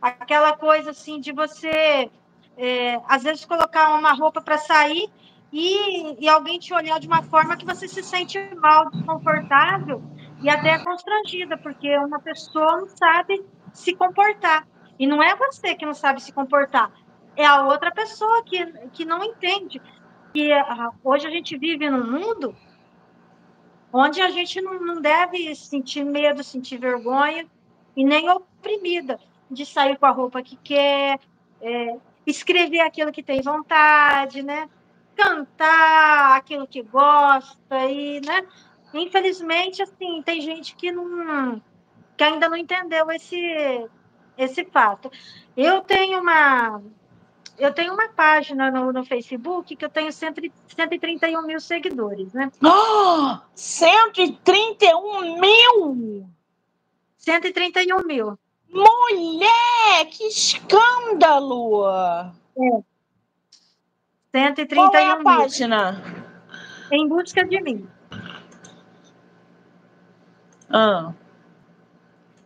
[0.00, 2.10] aquela coisa assim de você
[2.56, 5.08] é, às vezes colocar uma roupa para sair
[5.52, 10.02] e, e alguém te olhar de uma forma que você se sente mal, desconfortável
[10.40, 14.66] e até constrangida, porque uma pessoa não sabe se comportar.
[14.98, 16.92] E não é você que não sabe se comportar,
[17.36, 19.80] é a outra pessoa que, que não entende.
[20.34, 22.54] E ah, hoje a gente vive num mundo
[23.92, 27.46] onde a gente não, não deve sentir medo, sentir vergonha
[27.96, 29.18] e nem oprimida
[29.50, 31.18] de sair com a roupa que quer,
[31.60, 34.68] é, escrever aquilo que tem vontade, né?
[35.16, 38.46] Cantar aquilo que gosta e, né?
[38.94, 41.60] Infelizmente, assim, tem gente que não
[42.16, 43.88] que ainda não entendeu esse
[44.36, 45.10] esse fato.
[45.56, 46.82] Eu tenho uma
[47.58, 52.50] eu tenho uma página no, no Facebook que eu tenho 100, 131 mil seguidores, né?
[52.64, 56.26] Oh, 131 mil!
[57.18, 58.38] 131 mil.
[58.72, 61.84] Mulher, que escândalo!
[64.32, 65.24] 131 Qual é a mil.
[65.24, 66.02] página?
[66.92, 67.88] Em busca de mim.
[70.68, 71.12] Ah.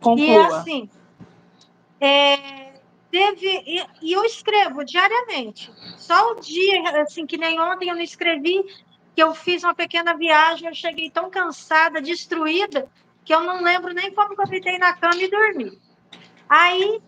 [0.01, 0.57] E Conclua.
[0.57, 0.89] assim,
[1.99, 2.73] é,
[3.11, 3.47] teve.
[3.65, 5.71] E, e eu escrevo diariamente.
[5.97, 8.63] Só o dia, assim, que nem ontem eu não escrevi,
[9.15, 12.89] que eu fiz uma pequena viagem, eu cheguei tão cansada, destruída,
[13.23, 15.84] que eu não lembro nem como que eu deitei na cama e dormi.
[16.49, 17.01] Aí,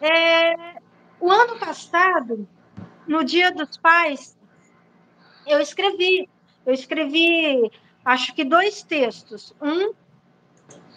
[0.00, 0.80] é,
[1.20, 2.48] o ano passado,
[3.06, 4.38] no Dia dos Pais,
[5.46, 6.28] eu escrevi.
[6.64, 7.70] Eu escrevi,
[8.04, 9.54] acho que dois textos.
[9.60, 9.94] Um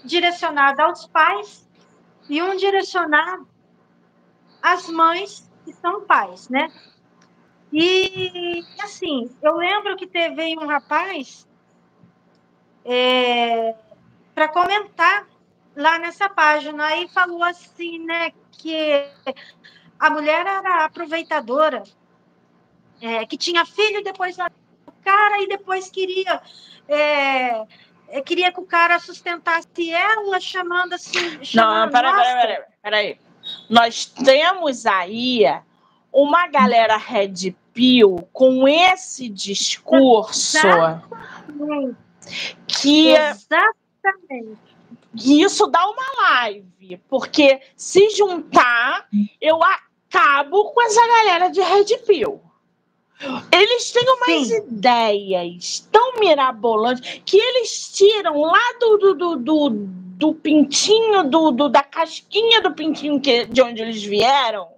[0.04, 1.70] direcionado aos pais
[2.30, 3.48] e um direcionado
[4.62, 6.72] às mães que são pais, né?
[7.72, 11.48] E, assim, eu lembro que teve um rapaz
[12.84, 13.76] é,
[14.36, 15.31] para comentar
[15.76, 19.06] lá nessa página e falou assim, né, que
[20.00, 21.84] a mulher era aproveitadora,
[23.02, 26.42] é, que tinha filho depois o cara e depois queria
[26.88, 27.66] é,
[28.12, 31.38] é, queria que o cara sustentasse ela, chamando assim.
[31.38, 33.20] Não, Chamando, peraí, "Nossa, peraí, peraí, peraí.
[33.70, 35.44] Nós temos aí
[36.12, 41.98] uma galera Red Pill com esse discurso Exatamente.
[42.68, 44.71] que Exatamente.
[45.14, 49.08] E isso dá uma live, porque se juntar,
[49.42, 52.42] eu acabo com essa galera de Red Pill.
[53.52, 54.58] Eles têm umas Sim.
[54.58, 61.70] ideias tão mirabolantes que eles tiram lá do, do, do, do, do pintinho, do, do-
[61.70, 64.70] da casquinha do pintinho que, de onde eles vieram,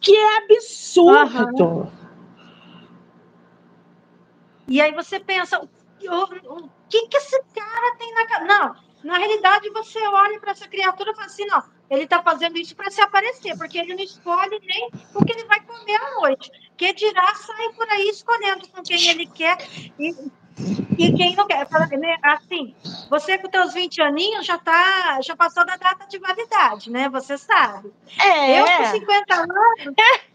[0.00, 1.92] que é absurdo.
[4.66, 5.68] E aí você pensa, o,
[6.08, 8.58] o- o que, que esse cara tem na cabeça?
[8.58, 12.56] Não, Na realidade, você olha para essa criatura e fala assim: não, ele está fazendo
[12.56, 16.14] isso para se aparecer, porque ele não escolhe nem o que ele vai comer à
[16.20, 16.50] noite.
[16.76, 19.58] Que dirá sai por aí escolhendo com quem ele quer
[19.98, 20.14] e,
[20.98, 21.68] e quem não quer.
[21.98, 22.74] Né, assim,
[23.10, 27.08] você com seus 20 aninhos já tá, já passou da data de validade, né?
[27.10, 27.92] Você sabe.
[28.18, 28.58] É.
[28.60, 29.94] Eu com 50 anos.
[29.98, 30.34] É.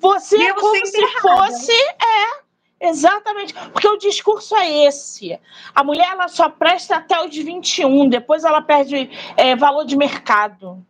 [0.00, 1.72] Você é como se fosse.
[1.72, 2.47] É.
[2.80, 5.38] Exatamente, porque o discurso é esse.
[5.74, 10.86] A mulher ela só presta até os 21, depois ela perde é, valor de mercado.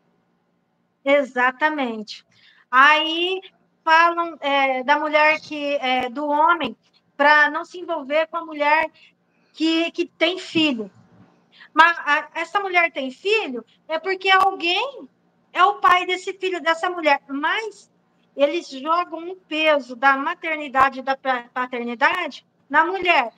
[1.02, 2.26] Exatamente.
[2.70, 3.40] Aí
[3.82, 6.76] falam é, da mulher que é, do homem
[7.16, 8.90] para não se envolver com a mulher
[9.54, 10.90] que, que tem filho.
[11.72, 15.08] Mas a, essa mulher tem filho é porque alguém
[15.54, 17.90] é o pai desse filho dessa mulher, mas
[18.38, 21.16] eles jogam um peso da maternidade e da
[21.52, 23.32] paternidade na mulher,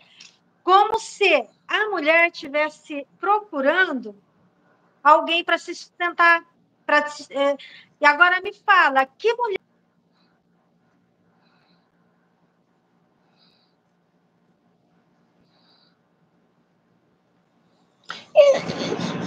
[0.63, 4.15] como se a mulher tivesse procurando
[5.03, 6.45] alguém para se sustentar.
[6.85, 6.99] Pra,
[7.31, 7.57] é,
[7.99, 9.59] e agora me fala, que mulher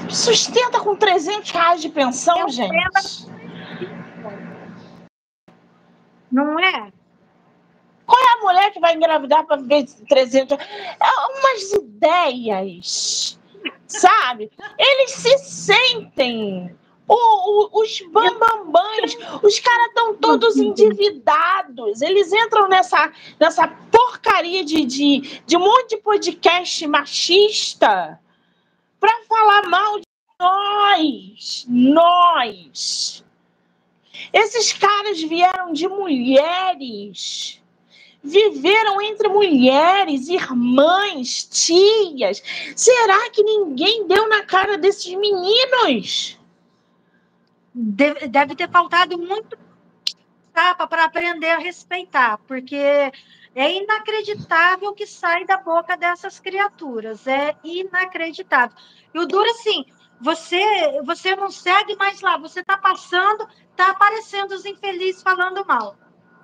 [0.09, 3.33] sustenta com 300 reais de pensão, gente.
[6.33, 6.91] Não é?
[8.07, 10.57] Qual é a mulher que vai engravidar para viver 300?
[10.57, 13.39] É umas ideias,
[13.87, 14.51] sabe?
[14.77, 16.75] Eles se sentem.
[17.05, 22.01] O, o, os bambambãs, os caras estão todos endividados.
[22.01, 28.19] Eles entram nessa, nessa porcaria de, de, de um monte de podcast machista
[28.99, 30.05] para falar mal de
[30.39, 31.65] nós.
[31.69, 33.22] Nós.
[34.31, 37.61] Esses caras vieram de mulheres,
[38.23, 42.41] viveram entre mulheres, irmãs, tias.
[42.75, 46.39] Será que ninguém deu na cara desses meninos?
[47.73, 49.57] Deve, deve ter faltado muito
[50.53, 52.77] tapa para aprender a respeitar, porque
[53.55, 57.25] é inacreditável o que sai da boca dessas criaturas.
[57.27, 58.77] É inacreditável.
[59.13, 59.85] E o duro, assim,
[60.23, 65.95] você, você não segue mais lá, você está passando, está aparecendo os infelizes falando mal.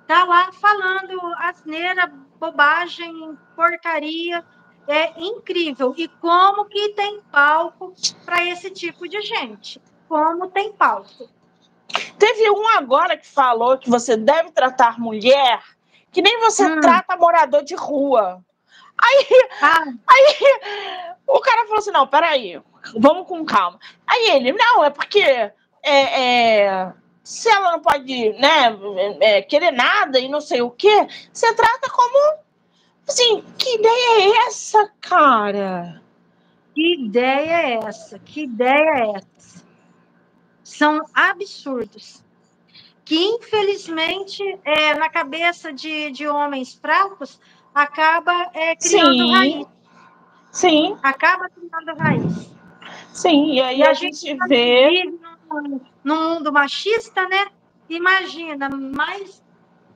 [0.02, 4.46] Está lá falando asneira, bobagem, porcaria.
[4.88, 5.94] É incrível.
[5.96, 7.94] E como que tem palco
[8.26, 9.82] para esse tipo de gente?
[10.08, 11.30] Como tem palco?
[12.18, 15.62] Teve um agora que falou que você deve tratar mulher
[16.12, 16.82] que nem você hum.
[16.82, 18.44] trata morador de rua.
[19.02, 19.28] Aí,
[19.62, 19.86] ah.
[20.08, 22.62] aí o cara falou assim: não, peraí,
[22.98, 23.80] vamos com calma.
[24.06, 26.94] Aí ele, não, é porque é, é,
[27.24, 28.78] se ela não pode né,
[29.22, 32.40] é, querer nada e não sei o quê, você trata como.
[33.08, 36.00] Assim, que ideia é essa, cara?
[36.76, 38.20] Que ideia é essa?
[38.20, 39.66] Que ideia é essa?
[40.64, 42.24] São absurdos.
[43.04, 47.40] Que, infelizmente, é, na cabeça de, de homens fracos,
[47.74, 49.32] acaba é, criando Sim.
[49.32, 49.68] raiz.
[50.52, 50.98] Sim.
[51.04, 52.52] Acaba criando raiz.
[53.14, 55.04] Sim, e aí e a, a, gente, gente vê.
[55.50, 57.48] No, no mundo machista, né?
[57.90, 59.42] Imagina, mais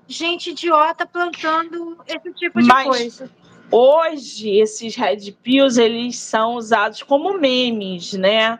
[0.07, 3.31] gente idiota plantando esse tipo de Mas, coisa.
[3.75, 8.59] Hoje, esses red pills, eles são usados como memes, né?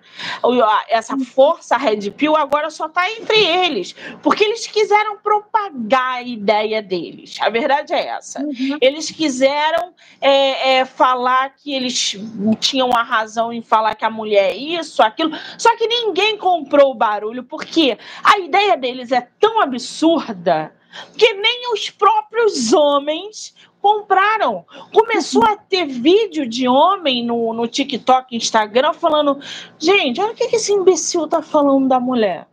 [0.90, 6.82] Essa força red pill agora só está entre eles, porque eles quiseram propagar a ideia
[6.82, 7.38] deles.
[7.40, 8.42] A verdade é essa.
[8.42, 8.80] Uhum.
[8.82, 12.18] Eles quiseram é, é, falar que eles
[12.60, 16.90] tinham a razão em falar que a mulher é isso, aquilo, só que ninguém comprou
[16.90, 20.74] o barulho, porque a ideia deles é tão absurda
[21.18, 23.54] que nem os próprios homens
[23.84, 24.66] compraram.
[24.94, 29.42] Começou a ter vídeo de homem no, no TikTok, Instagram, falando:
[29.78, 32.48] gente, olha o que esse imbecil tá falando da mulher.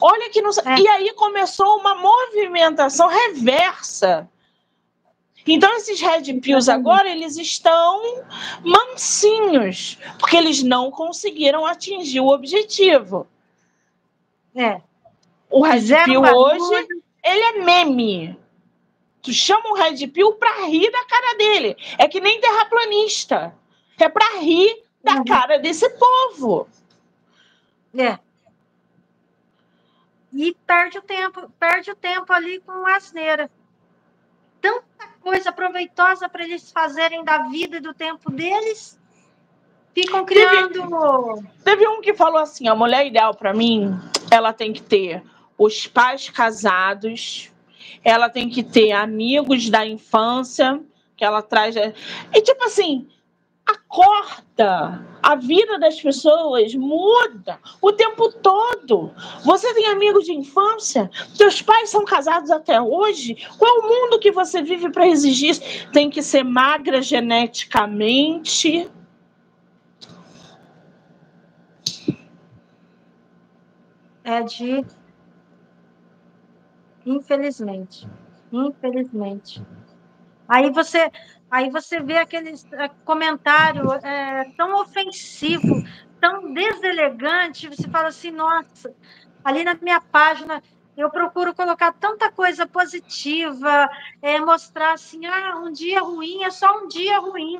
[0.00, 0.50] Olha que não.
[0.50, 0.80] É.
[0.80, 4.28] E aí começou uma movimentação reversa.
[5.46, 8.22] Então, esses red pills agora, eles estão
[8.62, 13.26] mansinhos, porque eles não conseguiram atingir o objetivo.
[14.54, 14.80] É.
[15.48, 16.88] O red pill hoje,
[17.24, 18.38] ele é meme.
[19.22, 21.76] Tu chama o Red Pill pra rir da cara dele.
[21.98, 23.54] É que nem terraplanista.
[23.98, 25.24] É pra rir da uhum.
[25.24, 26.68] cara desse povo.
[27.96, 28.18] É.
[30.32, 33.50] E perde o tempo, perde o tempo ali com asneira.
[34.60, 38.98] Tanta coisa proveitosa para eles fazerem da vida e do tempo deles.
[39.92, 40.72] Ficam criando.
[40.72, 43.98] Teve, teve um que falou assim: a mulher ideal para mim,
[44.30, 45.22] ela tem que ter
[45.58, 47.49] os pais casados,
[48.04, 50.80] ela tem que ter amigos da infância
[51.16, 51.76] que ela traz.
[51.76, 53.06] E tipo assim,
[53.70, 55.06] Acorda!
[55.22, 59.12] A vida das pessoas muda o tempo todo.
[59.44, 61.10] Você tem amigos de infância?
[61.34, 63.36] Seus pais são casados até hoje?
[63.58, 65.58] Qual é o mundo que você vive para exigir?
[65.92, 68.90] Tem que ser magra geneticamente?
[74.24, 74.84] É de.
[77.04, 78.08] Infelizmente.
[78.52, 79.62] Infelizmente.
[80.48, 81.10] Aí você
[81.50, 85.82] Aí você vê aquele eh, comentário é, tão ofensivo,
[86.20, 88.94] tão deselegante, você fala assim, nossa,
[89.42, 90.62] ali na minha página
[90.96, 93.90] eu procuro colocar tanta coisa positiva,
[94.22, 97.58] é, mostrar assim, ah, um dia ruim é só um dia ruim,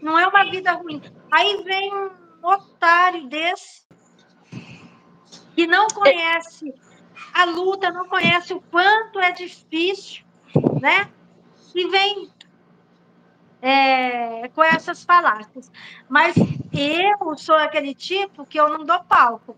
[0.00, 1.02] não é uma vida ruim.
[1.32, 2.10] Aí vem um
[2.42, 3.82] otário desse
[5.56, 6.72] que não conhece
[7.34, 10.24] a luta, não conhece o quanto é difícil,
[10.80, 11.10] né?
[11.74, 12.30] E vem
[13.60, 15.70] é, com essas falácias.
[16.08, 16.36] Mas
[16.72, 19.56] eu sou aquele tipo que eu não dou palco.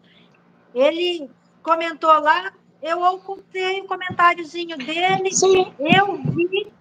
[0.75, 1.31] Ele
[1.63, 2.51] comentou lá,
[2.83, 5.73] eu ocultei o comentáriozinho dele, Sim.
[5.79, 6.73] eu vi,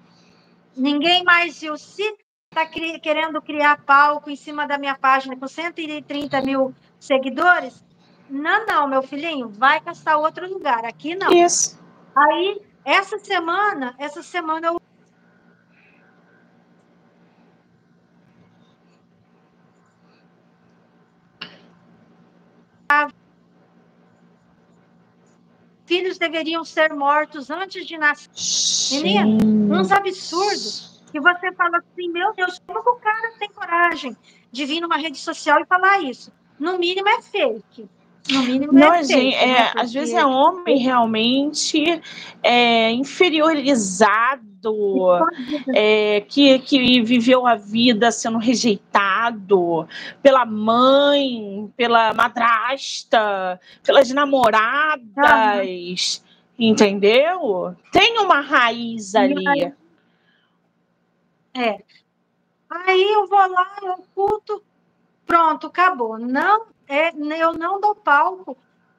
[0.78, 1.78] ninguém mais viu.
[1.78, 2.16] Se
[2.50, 7.85] está cri querendo criar palco em cima da minha página com 130 mil seguidores,
[8.30, 10.86] não, não, meu filhinho, vai caçar outro lugar.
[10.86, 11.32] Aqui não.
[11.32, 11.80] Isso.
[12.16, 14.82] Aí, essa semana, essa semana eu
[25.86, 29.02] filhos deveriam ser mortos antes de nascer.
[29.02, 29.26] Menina,
[29.74, 34.18] uns absurdos que você fala assim, meu Deus, como o cara tem coragem
[34.52, 36.32] de vir numa rede social e falar isso?
[36.60, 37.90] No mínimo é fake.
[38.32, 39.52] No mínimo Não, é gente, né?
[39.52, 42.02] é, às vezes é homem realmente
[42.42, 44.42] é, inferiorizado
[45.74, 49.88] é, que, que viveu a vida sendo rejeitado
[50.24, 55.04] pela mãe, pela madrasta, pelas namoradas,
[56.58, 57.76] entendeu?
[57.92, 59.72] Tem uma raiz ali.
[61.54, 61.78] É.
[62.70, 64.64] Aí eu vou lá, eu culto,
[65.26, 66.18] pronto, acabou.
[66.18, 67.10] Não, é,
[67.42, 68.58] eu não dou palco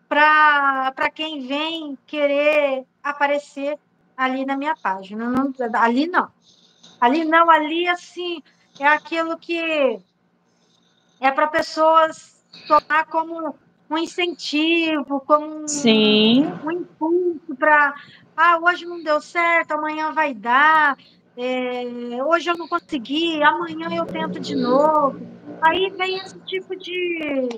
[0.09, 3.79] para quem vem querer aparecer
[4.17, 5.29] ali na minha página.
[5.29, 6.31] Não, ali não.
[7.01, 8.43] Ali não, ali assim,
[8.79, 10.01] é aquilo que
[11.21, 13.55] é para pessoas tomar como
[13.89, 16.47] um incentivo, como um, Sim.
[16.65, 17.95] um impulso para
[18.37, 20.99] ah, hoje não deu certo, amanhã vai dar,
[21.37, 21.85] é,
[22.25, 25.21] hoje eu não consegui, amanhã eu tento de novo.
[25.61, 27.49] Aí vem esse tipo de,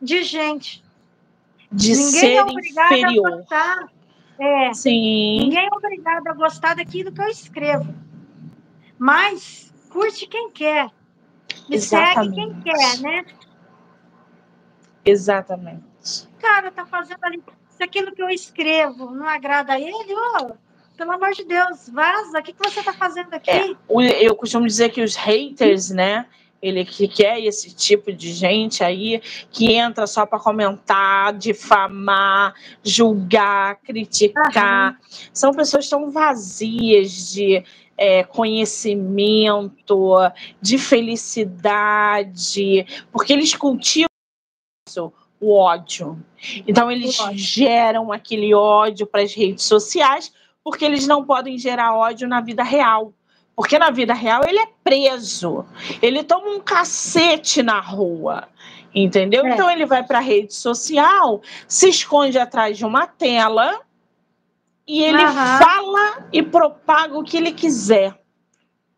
[0.00, 0.84] de gente.
[1.70, 3.26] De Ninguém ser é obrigado inferior.
[3.26, 3.88] a gostar
[4.38, 4.72] é.
[4.72, 5.40] Sim.
[5.40, 7.92] Ninguém é obrigado a gostar daquilo que eu escrevo.
[8.96, 10.90] Mas curte quem quer.
[11.68, 12.34] Me Exatamente.
[12.34, 13.24] segue quem quer, né?
[15.04, 16.28] Exatamente.
[16.38, 17.42] Cara, tá fazendo ali.
[17.68, 20.56] Se aquilo que eu escrevo não agrada a ele, ô,
[20.98, 22.40] pelo amor de Deus, vaza.
[22.40, 23.50] O que, que você tá fazendo aqui?
[23.50, 23.70] É,
[24.20, 26.26] eu costumo dizer que os haters, né?
[26.60, 33.76] Ele que quer esse tipo de gente aí que entra só para comentar, difamar, julgar,
[33.76, 34.90] criticar.
[34.90, 34.96] Uhum.
[35.32, 37.62] São pessoas tão vazias de
[37.96, 40.16] é, conhecimento,
[40.60, 44.08] de felicidade, porque eles cultivam
[45.40, 46.20] o ódio.
[46.66, 50.32] Então eles geram aquele ódio para as redes sociais
[50.62, 53.12] porque eles não podem gerar ódio na vida real.
[53.58, 55.66] Porque na vida real ele é preso,
[56.00, 58.46] ele toma um cacete na rua,
[58.94, 59.44] entendeu?
[59.44, 59.50] É.
[59.50, 63.80] Então ele vai para a rede social, se esconde atrás de uma tela
[64.86, 65.32] e ele uhum.
[65.32, 68.16] fala e propaga o que ele quiser.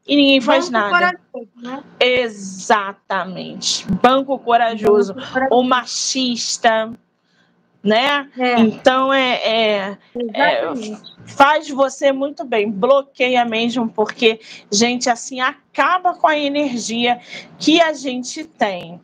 [0.07, 1.19] E ninguém faz Banco nada.
[1.33, 1.85] Corajoso, né?
[1.99, 3.87] Exatamente.
[3.91, 5.15] Banco corajoso.
[5.15, 5.55] Banco corajoso.
[5.55, 6.93] O machista
[7.83, 8.29] né?
[8.39, 8.61] É.
[8.61, 9.99] Então é, é,
[10.35, 10.63] é,
[11.27, 14.41] faz você muito bem, bloqueia mesmo, porque
[14.71, 17.21] gente assim acaba com a energia
[17.59, 19.01] que a gente tem.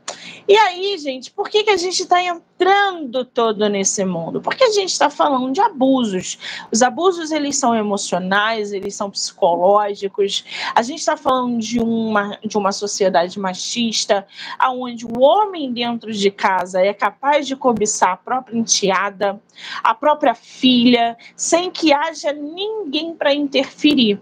[0.48, 4.40] E aí, gente, por que, que a gente está entrando todo nesse mundo?
[4.40, 6.38] Porque a gente está falando de abusos.
[6.72, 10.44] Os abusos eles são emocionais, eles são psicológicos.
[10.74, 14.26] A gente está falando de uma, de uma sociedade machista,
[14.70, 19.40] onde o homem dentro de casa é capaz de cobiçar a própria enteada,
[19.82, 24.20] a própria filha, sem que haja ninguém para interferir.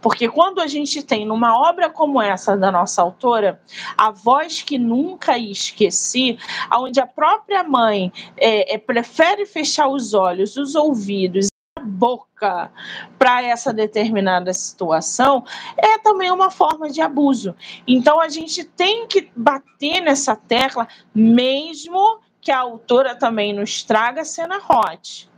[0.00, 3.60] Porque quando a gente tem numa obra como essa da nossa autora,
[3.96, 6.38] a voz que nunca esqueci,
[6.72, 12.70] onde a própria mãe é, é, prefere fechar os olhos, os ouvidos, a boca
[13.18, 15.44] para essa determinada situação
[15.76, 17.54] é também uma forma de abuso.
[17.86, 24.24] Então a gente tem que bater nessa tecla, mesmo que a autora também nos traga
[24.24, 25.28] cena hot.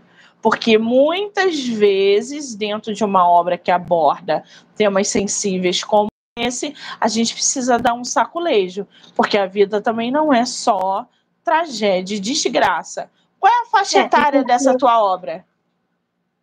[0.40, 4.44] Porque muitas vezes, dentro de uma obra que aborda
[4.76, 6.08] temas sensíveis como
[6.38, 8.86] esse, a gente precisa dar um saculejo,
[9.16, 11.06] porque a vida também não é só
[11.42, 13.10] tragédia e desgraça.
[13.40, 15.44] Qual é a faixa é, etária porque, dessa tua obra?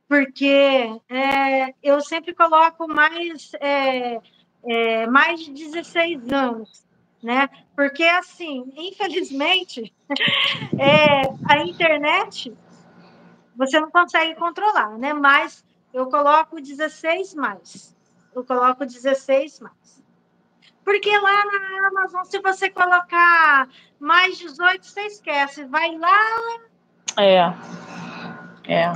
[0.07, 4.19] Porque é, eu sempre coloco mais, é,
[4.65, 6.85] é mais de 16 anos,
[7.23, 7.49] né?
[7.75, 9.93] Porque, assim, infelizmente,
[10.77, 12.53] é, a internet
[13.55, 15.13] você não consegue controlar, né?
[15.13, 17.95] Mas eu coloco 16 mais.
[18.33, 20.03] Eu coloco 16 mais.
[20.83, 23.67] Porque lá na Amazon, se você colocar
[23.99, 25.65] mais 18, você esquece.
[25.65, 26.59] Vai lá.
[27.17, 27.53] É.
[28.67, 28.91] É.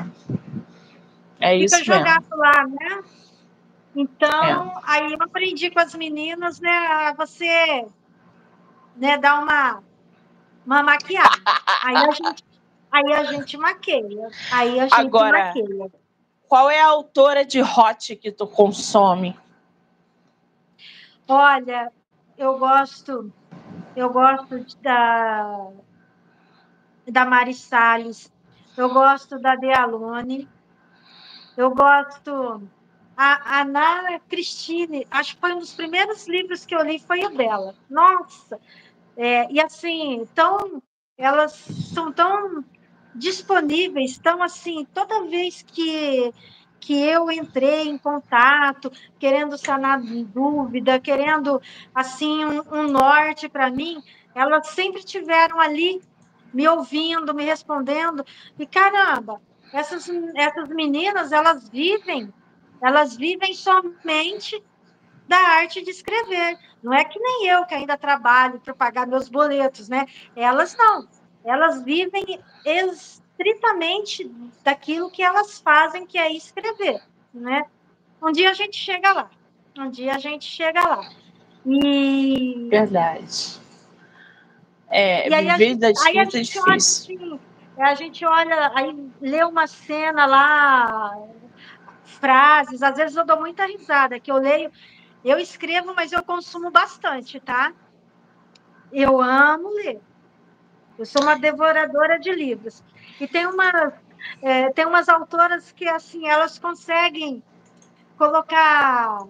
[1.39, 2.37] É isso Fica jogado mesmo.
[2.37, 3.03] lá, né?
[3.95, 4.81] Então, é.
[4.83, 7.87] aí eu aprendi com as meninas, né, a você
[8.95, 9.83] né, dar uma,
[10.65, 11.41] uma maquiada.
[11.83, 12.43] Aí a gente
[12.91, 14.29] Aí a gente maqueia.
[14.51, 15.91] Aí a gente Agora, maqueia.
[16.47, 19.37] Qual é a autora de hot que tu consome?
[21.27, 21.91] Olha,
[22.35, 23.31] eu gosto,
[23.95, 25.67] eu gosto da
[27.07, 28.31] da Mari Salles,
[28.77, 30.47] eu gosto da Dealone,
[31.57, 32.67] eu gosto
[33.15, 37.29] a Ana Cristine, acho que foi um dos primeiros livros que eu li foi o
[37.29, 37.75] dela.
[37.89, 38.59] Nossa,
[39.17, 40.81] é, e assim, tão,
[41.17, 41.51] elas
[41.93, 42.63] são tão
[43.13, 44.17] disponíveis.
[44.17, 46.33] Então, assim, toda vez que,
[46.79, 51.61] que eu entrei em contato, querendo sanar dúvida, querendo,
[51.93, 54.01] assim, um, um norte para mim,
[54.33, 56.01] elas sempre tiveram ali
[56.53, 58.25] me ouvindo, me respondendo.
[58.57, 59.41] E, caramba,
[59.73, 62.33] essas, essas meninas, elas vivem,
[62.81, 64.61] elas vivem somente
[65.27, 66.57] da arte de escrever.
[66.81, 70.07] Não é que nem eu que ainda trabalho para pagar meus boletos, né?
[70.35, 71.07] Elas não
[71.43, 74.29] elas vivem estritamente
[74.63, 77.01] daquilo que elas fazem, que é escrever,
[77.33, 77.65] né?
[78.21, 79.29] Um dia a gente chega lá.
[79.77, 81.09] Um dia a gente chega lá.
[81.65, 82.67] E...
[82.69, 83.59] Verdade.
[84.89, 86.63] É, e viver da escrita é difícil.
[86.63, 87.39] Olha, assim,
[87.77, 91.17] a gente olha, aí lê uma cena lá,
[92.03, 94.71] frases, às vezes eu dou muita risada, que eu leio,
[95.23, 97.71] eu escrevo, mas eu consumo bastante, tá?
[98.91, 100.01] Eu amo ler.
[100.99, 102.83] Eu sou uma devoradora de livros.
[103.21, 103.93] E tem umas,
[104.41, 107.41] é, tem umas autoras que, assim, elas conseguem
[108.17, 109.25] colocar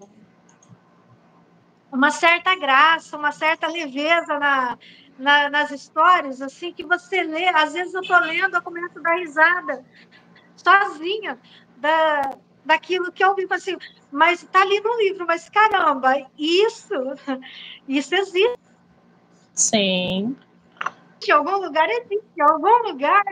[1.91, 4.79] uma certa graça, uma certa leveza na,
[5.19, 7.47] na, nas histórias, assim, que você lê.
[7.49, 9.85] Às vezes eu estou lendo, eu começo a dar risada
[10.57, 11.39] sozinha
[11.77, 13.77] da, daquilo que eu vi, assim,
[14.11, 16.95] mas está ali no livro, mas caramba, isso,
[17.87, 18.59] isso existe.
[19.53, 20.35] Sim
[21.27, 23.23] em algum lugar existe, em algum lugar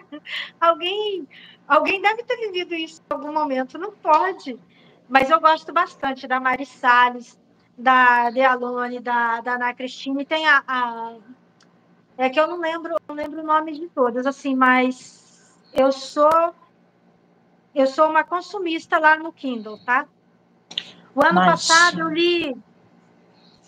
[0.60, 1.28] alguém,
[1.68, 4.60] alguém deve ter vivido isso em algum momento, não pode.
[5.08, 7.40] Mas eu gosto bastante da Mari Salles,
[7.78, 11.16] da Dealone, da, da Ana Cristina, e tem a, a,
[12.18, 16.54] É que eu não lembro, não lembro o nome de todas, assim, mas eu sou
[17.74, 20.08] eu sou uma consumista lá no Kindle, tá?
[21.14, 21.68] O ano mas...
[21.68, 22.58] passado eu li.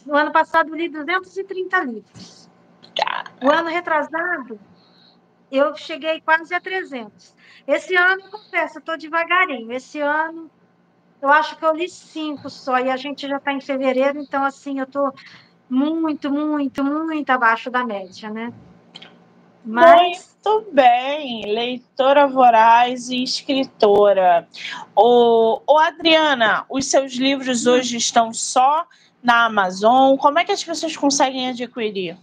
[0.06, 2.39] No ano passado eu li 230 livros.
[3.42, 4.60] O ano retrasado,
[5.52, 7.36] eu cheguei quase a 300.
[7.68, 9.72] Esse ano, confesso, estou devagarinho.
[9.72, 10.50] Esse ano,
[11.22, 14.44] eu acho que eu li cinco só, e a gente já está em fevereiro, então,
[14.44, 15.14] assim, eu estou
[15.70, 18.54] muito, muito, muito abaixo da média, né?
[19.64, 20.38] Mas...
[20.46, 24.48] Muito bem, leitora voraz e escritora.
[24.96, 27.74] Ô, ô, Adriana, os seus livros hum.
[27.74, 28.86] hoje estão só
[29.22, 30.16] na Amazon.
[30.16, 32.18] Como é que as pessoas conseguem adquirir?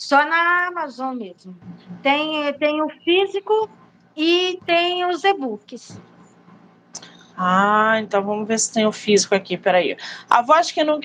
[0.00, 1.54] Só na Amazon mesmo.
[2.02, 3.68] Tem, tem o físico
[4.16, 6.00] e tem os e-books.
[7.36, 9.96] Ah, então vamos ver se tem o físico aqui, peraí.
[10.28, 11.00] A voz que não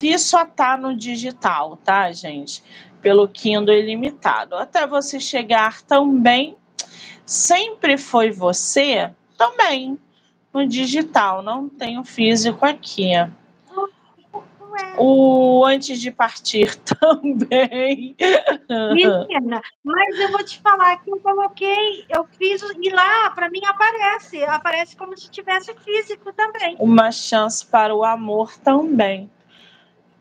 [0.00, 2.62] vi só tá no digital, tá, gente?
[3.02, 4.54] Pelo Kindle ilimitado.
[4.54, 6.56] Até você chegar também,
[7.24, 9.98] sempre foi você também
[10.54, 13.10] no digital, não tem o físico aqui.
[14.98, 18.16] O antes de partir também.
[18.68, 23.60] Menina, mas eu vou te falar que eu coloquei, eu fiz e lá para mim
[23.64, 26.76] aparece, aparece como se tivesse físico também.
[26.78, 29.30] Uma chance para o amor também.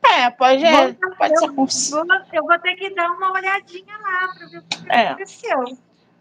[0.03, 1.91] É, pode, é, pode eu, ser.
[1.91, 5.07] Vou, eu vou ter que dar uma olhadinha lá para ver o que é.
[5.07, 5.63] aconteceu.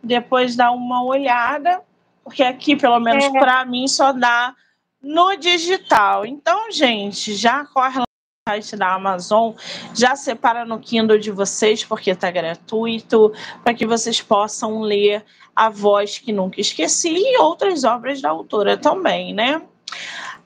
[0.03, 1.83] Depois dá uma olhada
[2.25, 3.31] Porque aqui, pelo menos é.
[3.39, 4.55] para mim, só dá
[5.01, 6.25] no digital.
[6.25, 8.03] Então, gente, já corre
[8.47, 9.55] site da Amazon,
[9.95, 13.33] já separa no Kindle de vocês, porque está gratuito,
[13.63, 15.25] para que vocês possam ler
[15.57, 19.63] A Voz que Nunca Esqueci e outras obras da autora também, né?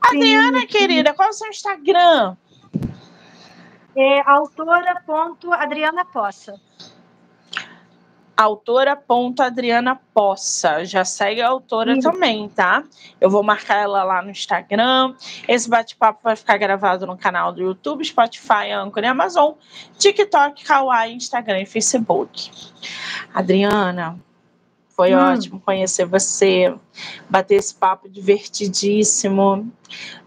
[0.00, 2.36] Adriana, sim, querida, qual é o seu Instagram?
[3.96, 6.54] É autora.adriana Poça
[8.38, 10.84] autora.adriana Poça.
[10.84, 12.00] Já segue a autora Sim.
[12.00, 12.84] também, tá?
[13.20, 15.12] Eu vou marcar ela lá no Instagram.
[15.48, 19.54] Esse bate-papo vai ficar gravado no canal do YouTube, Spotify, Anchor e Amazon,
[19.98, 22.48] TikTok, Kawaii, Instagram e Facebook.
[23.34, 24.16] Adriana,
[24.90, 25.18] foi hum.
[25.18, 26.72] ótimo conhecer você,
[27.28, 29.68] bater esse papo divertidíssimo.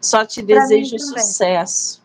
[0.02, 2.02] Só te pra desejo sucesso.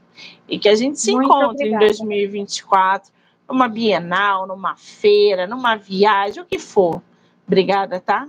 [0.49, 1.85] E que a gente se Muito encontre obrigada.
[1.85, 3.16] em 2024
[3.49, 7.03] numa bienal, numa feira, numa viagem, o que for.
[7.47, 8.29] Obrigada, tá?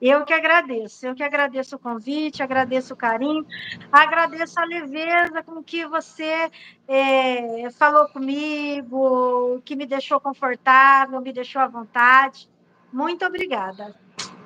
[0.00, 3.46] Eu que agradeço, eu que agradeço o convite, agradeço o carinho,
[3.92, 6.50] agradeço a leveza com que você
[6.88, 12.48] é, falou comigo, que me deixou confortável, me deixou à vontade.
[12.90, 13.94] Muito obrigada.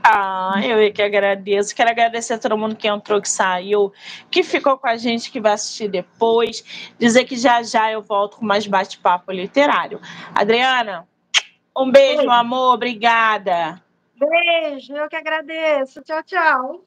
[0.07, 1.75] Ah, eu que agradeço.
[1.75, 3.91] Quero agradecer a todo mundo que entrou, que saiu,
[4.31, 6.63] que ficou com a gente, que vai assistir depois.
[6.99, 9.99] Dizer que já já eu volto com mais bate-papo literário.
[10.35, 11.09] Adriana,
[11.75, 12.31] um beijo, beijo.
[12.31, 12.75] amor.
[12.75, 13.83] Obrigada.
[14.15, 16.03] Beijo, eu que agradeço.
[16.03, 16.85] Tchau, tchau.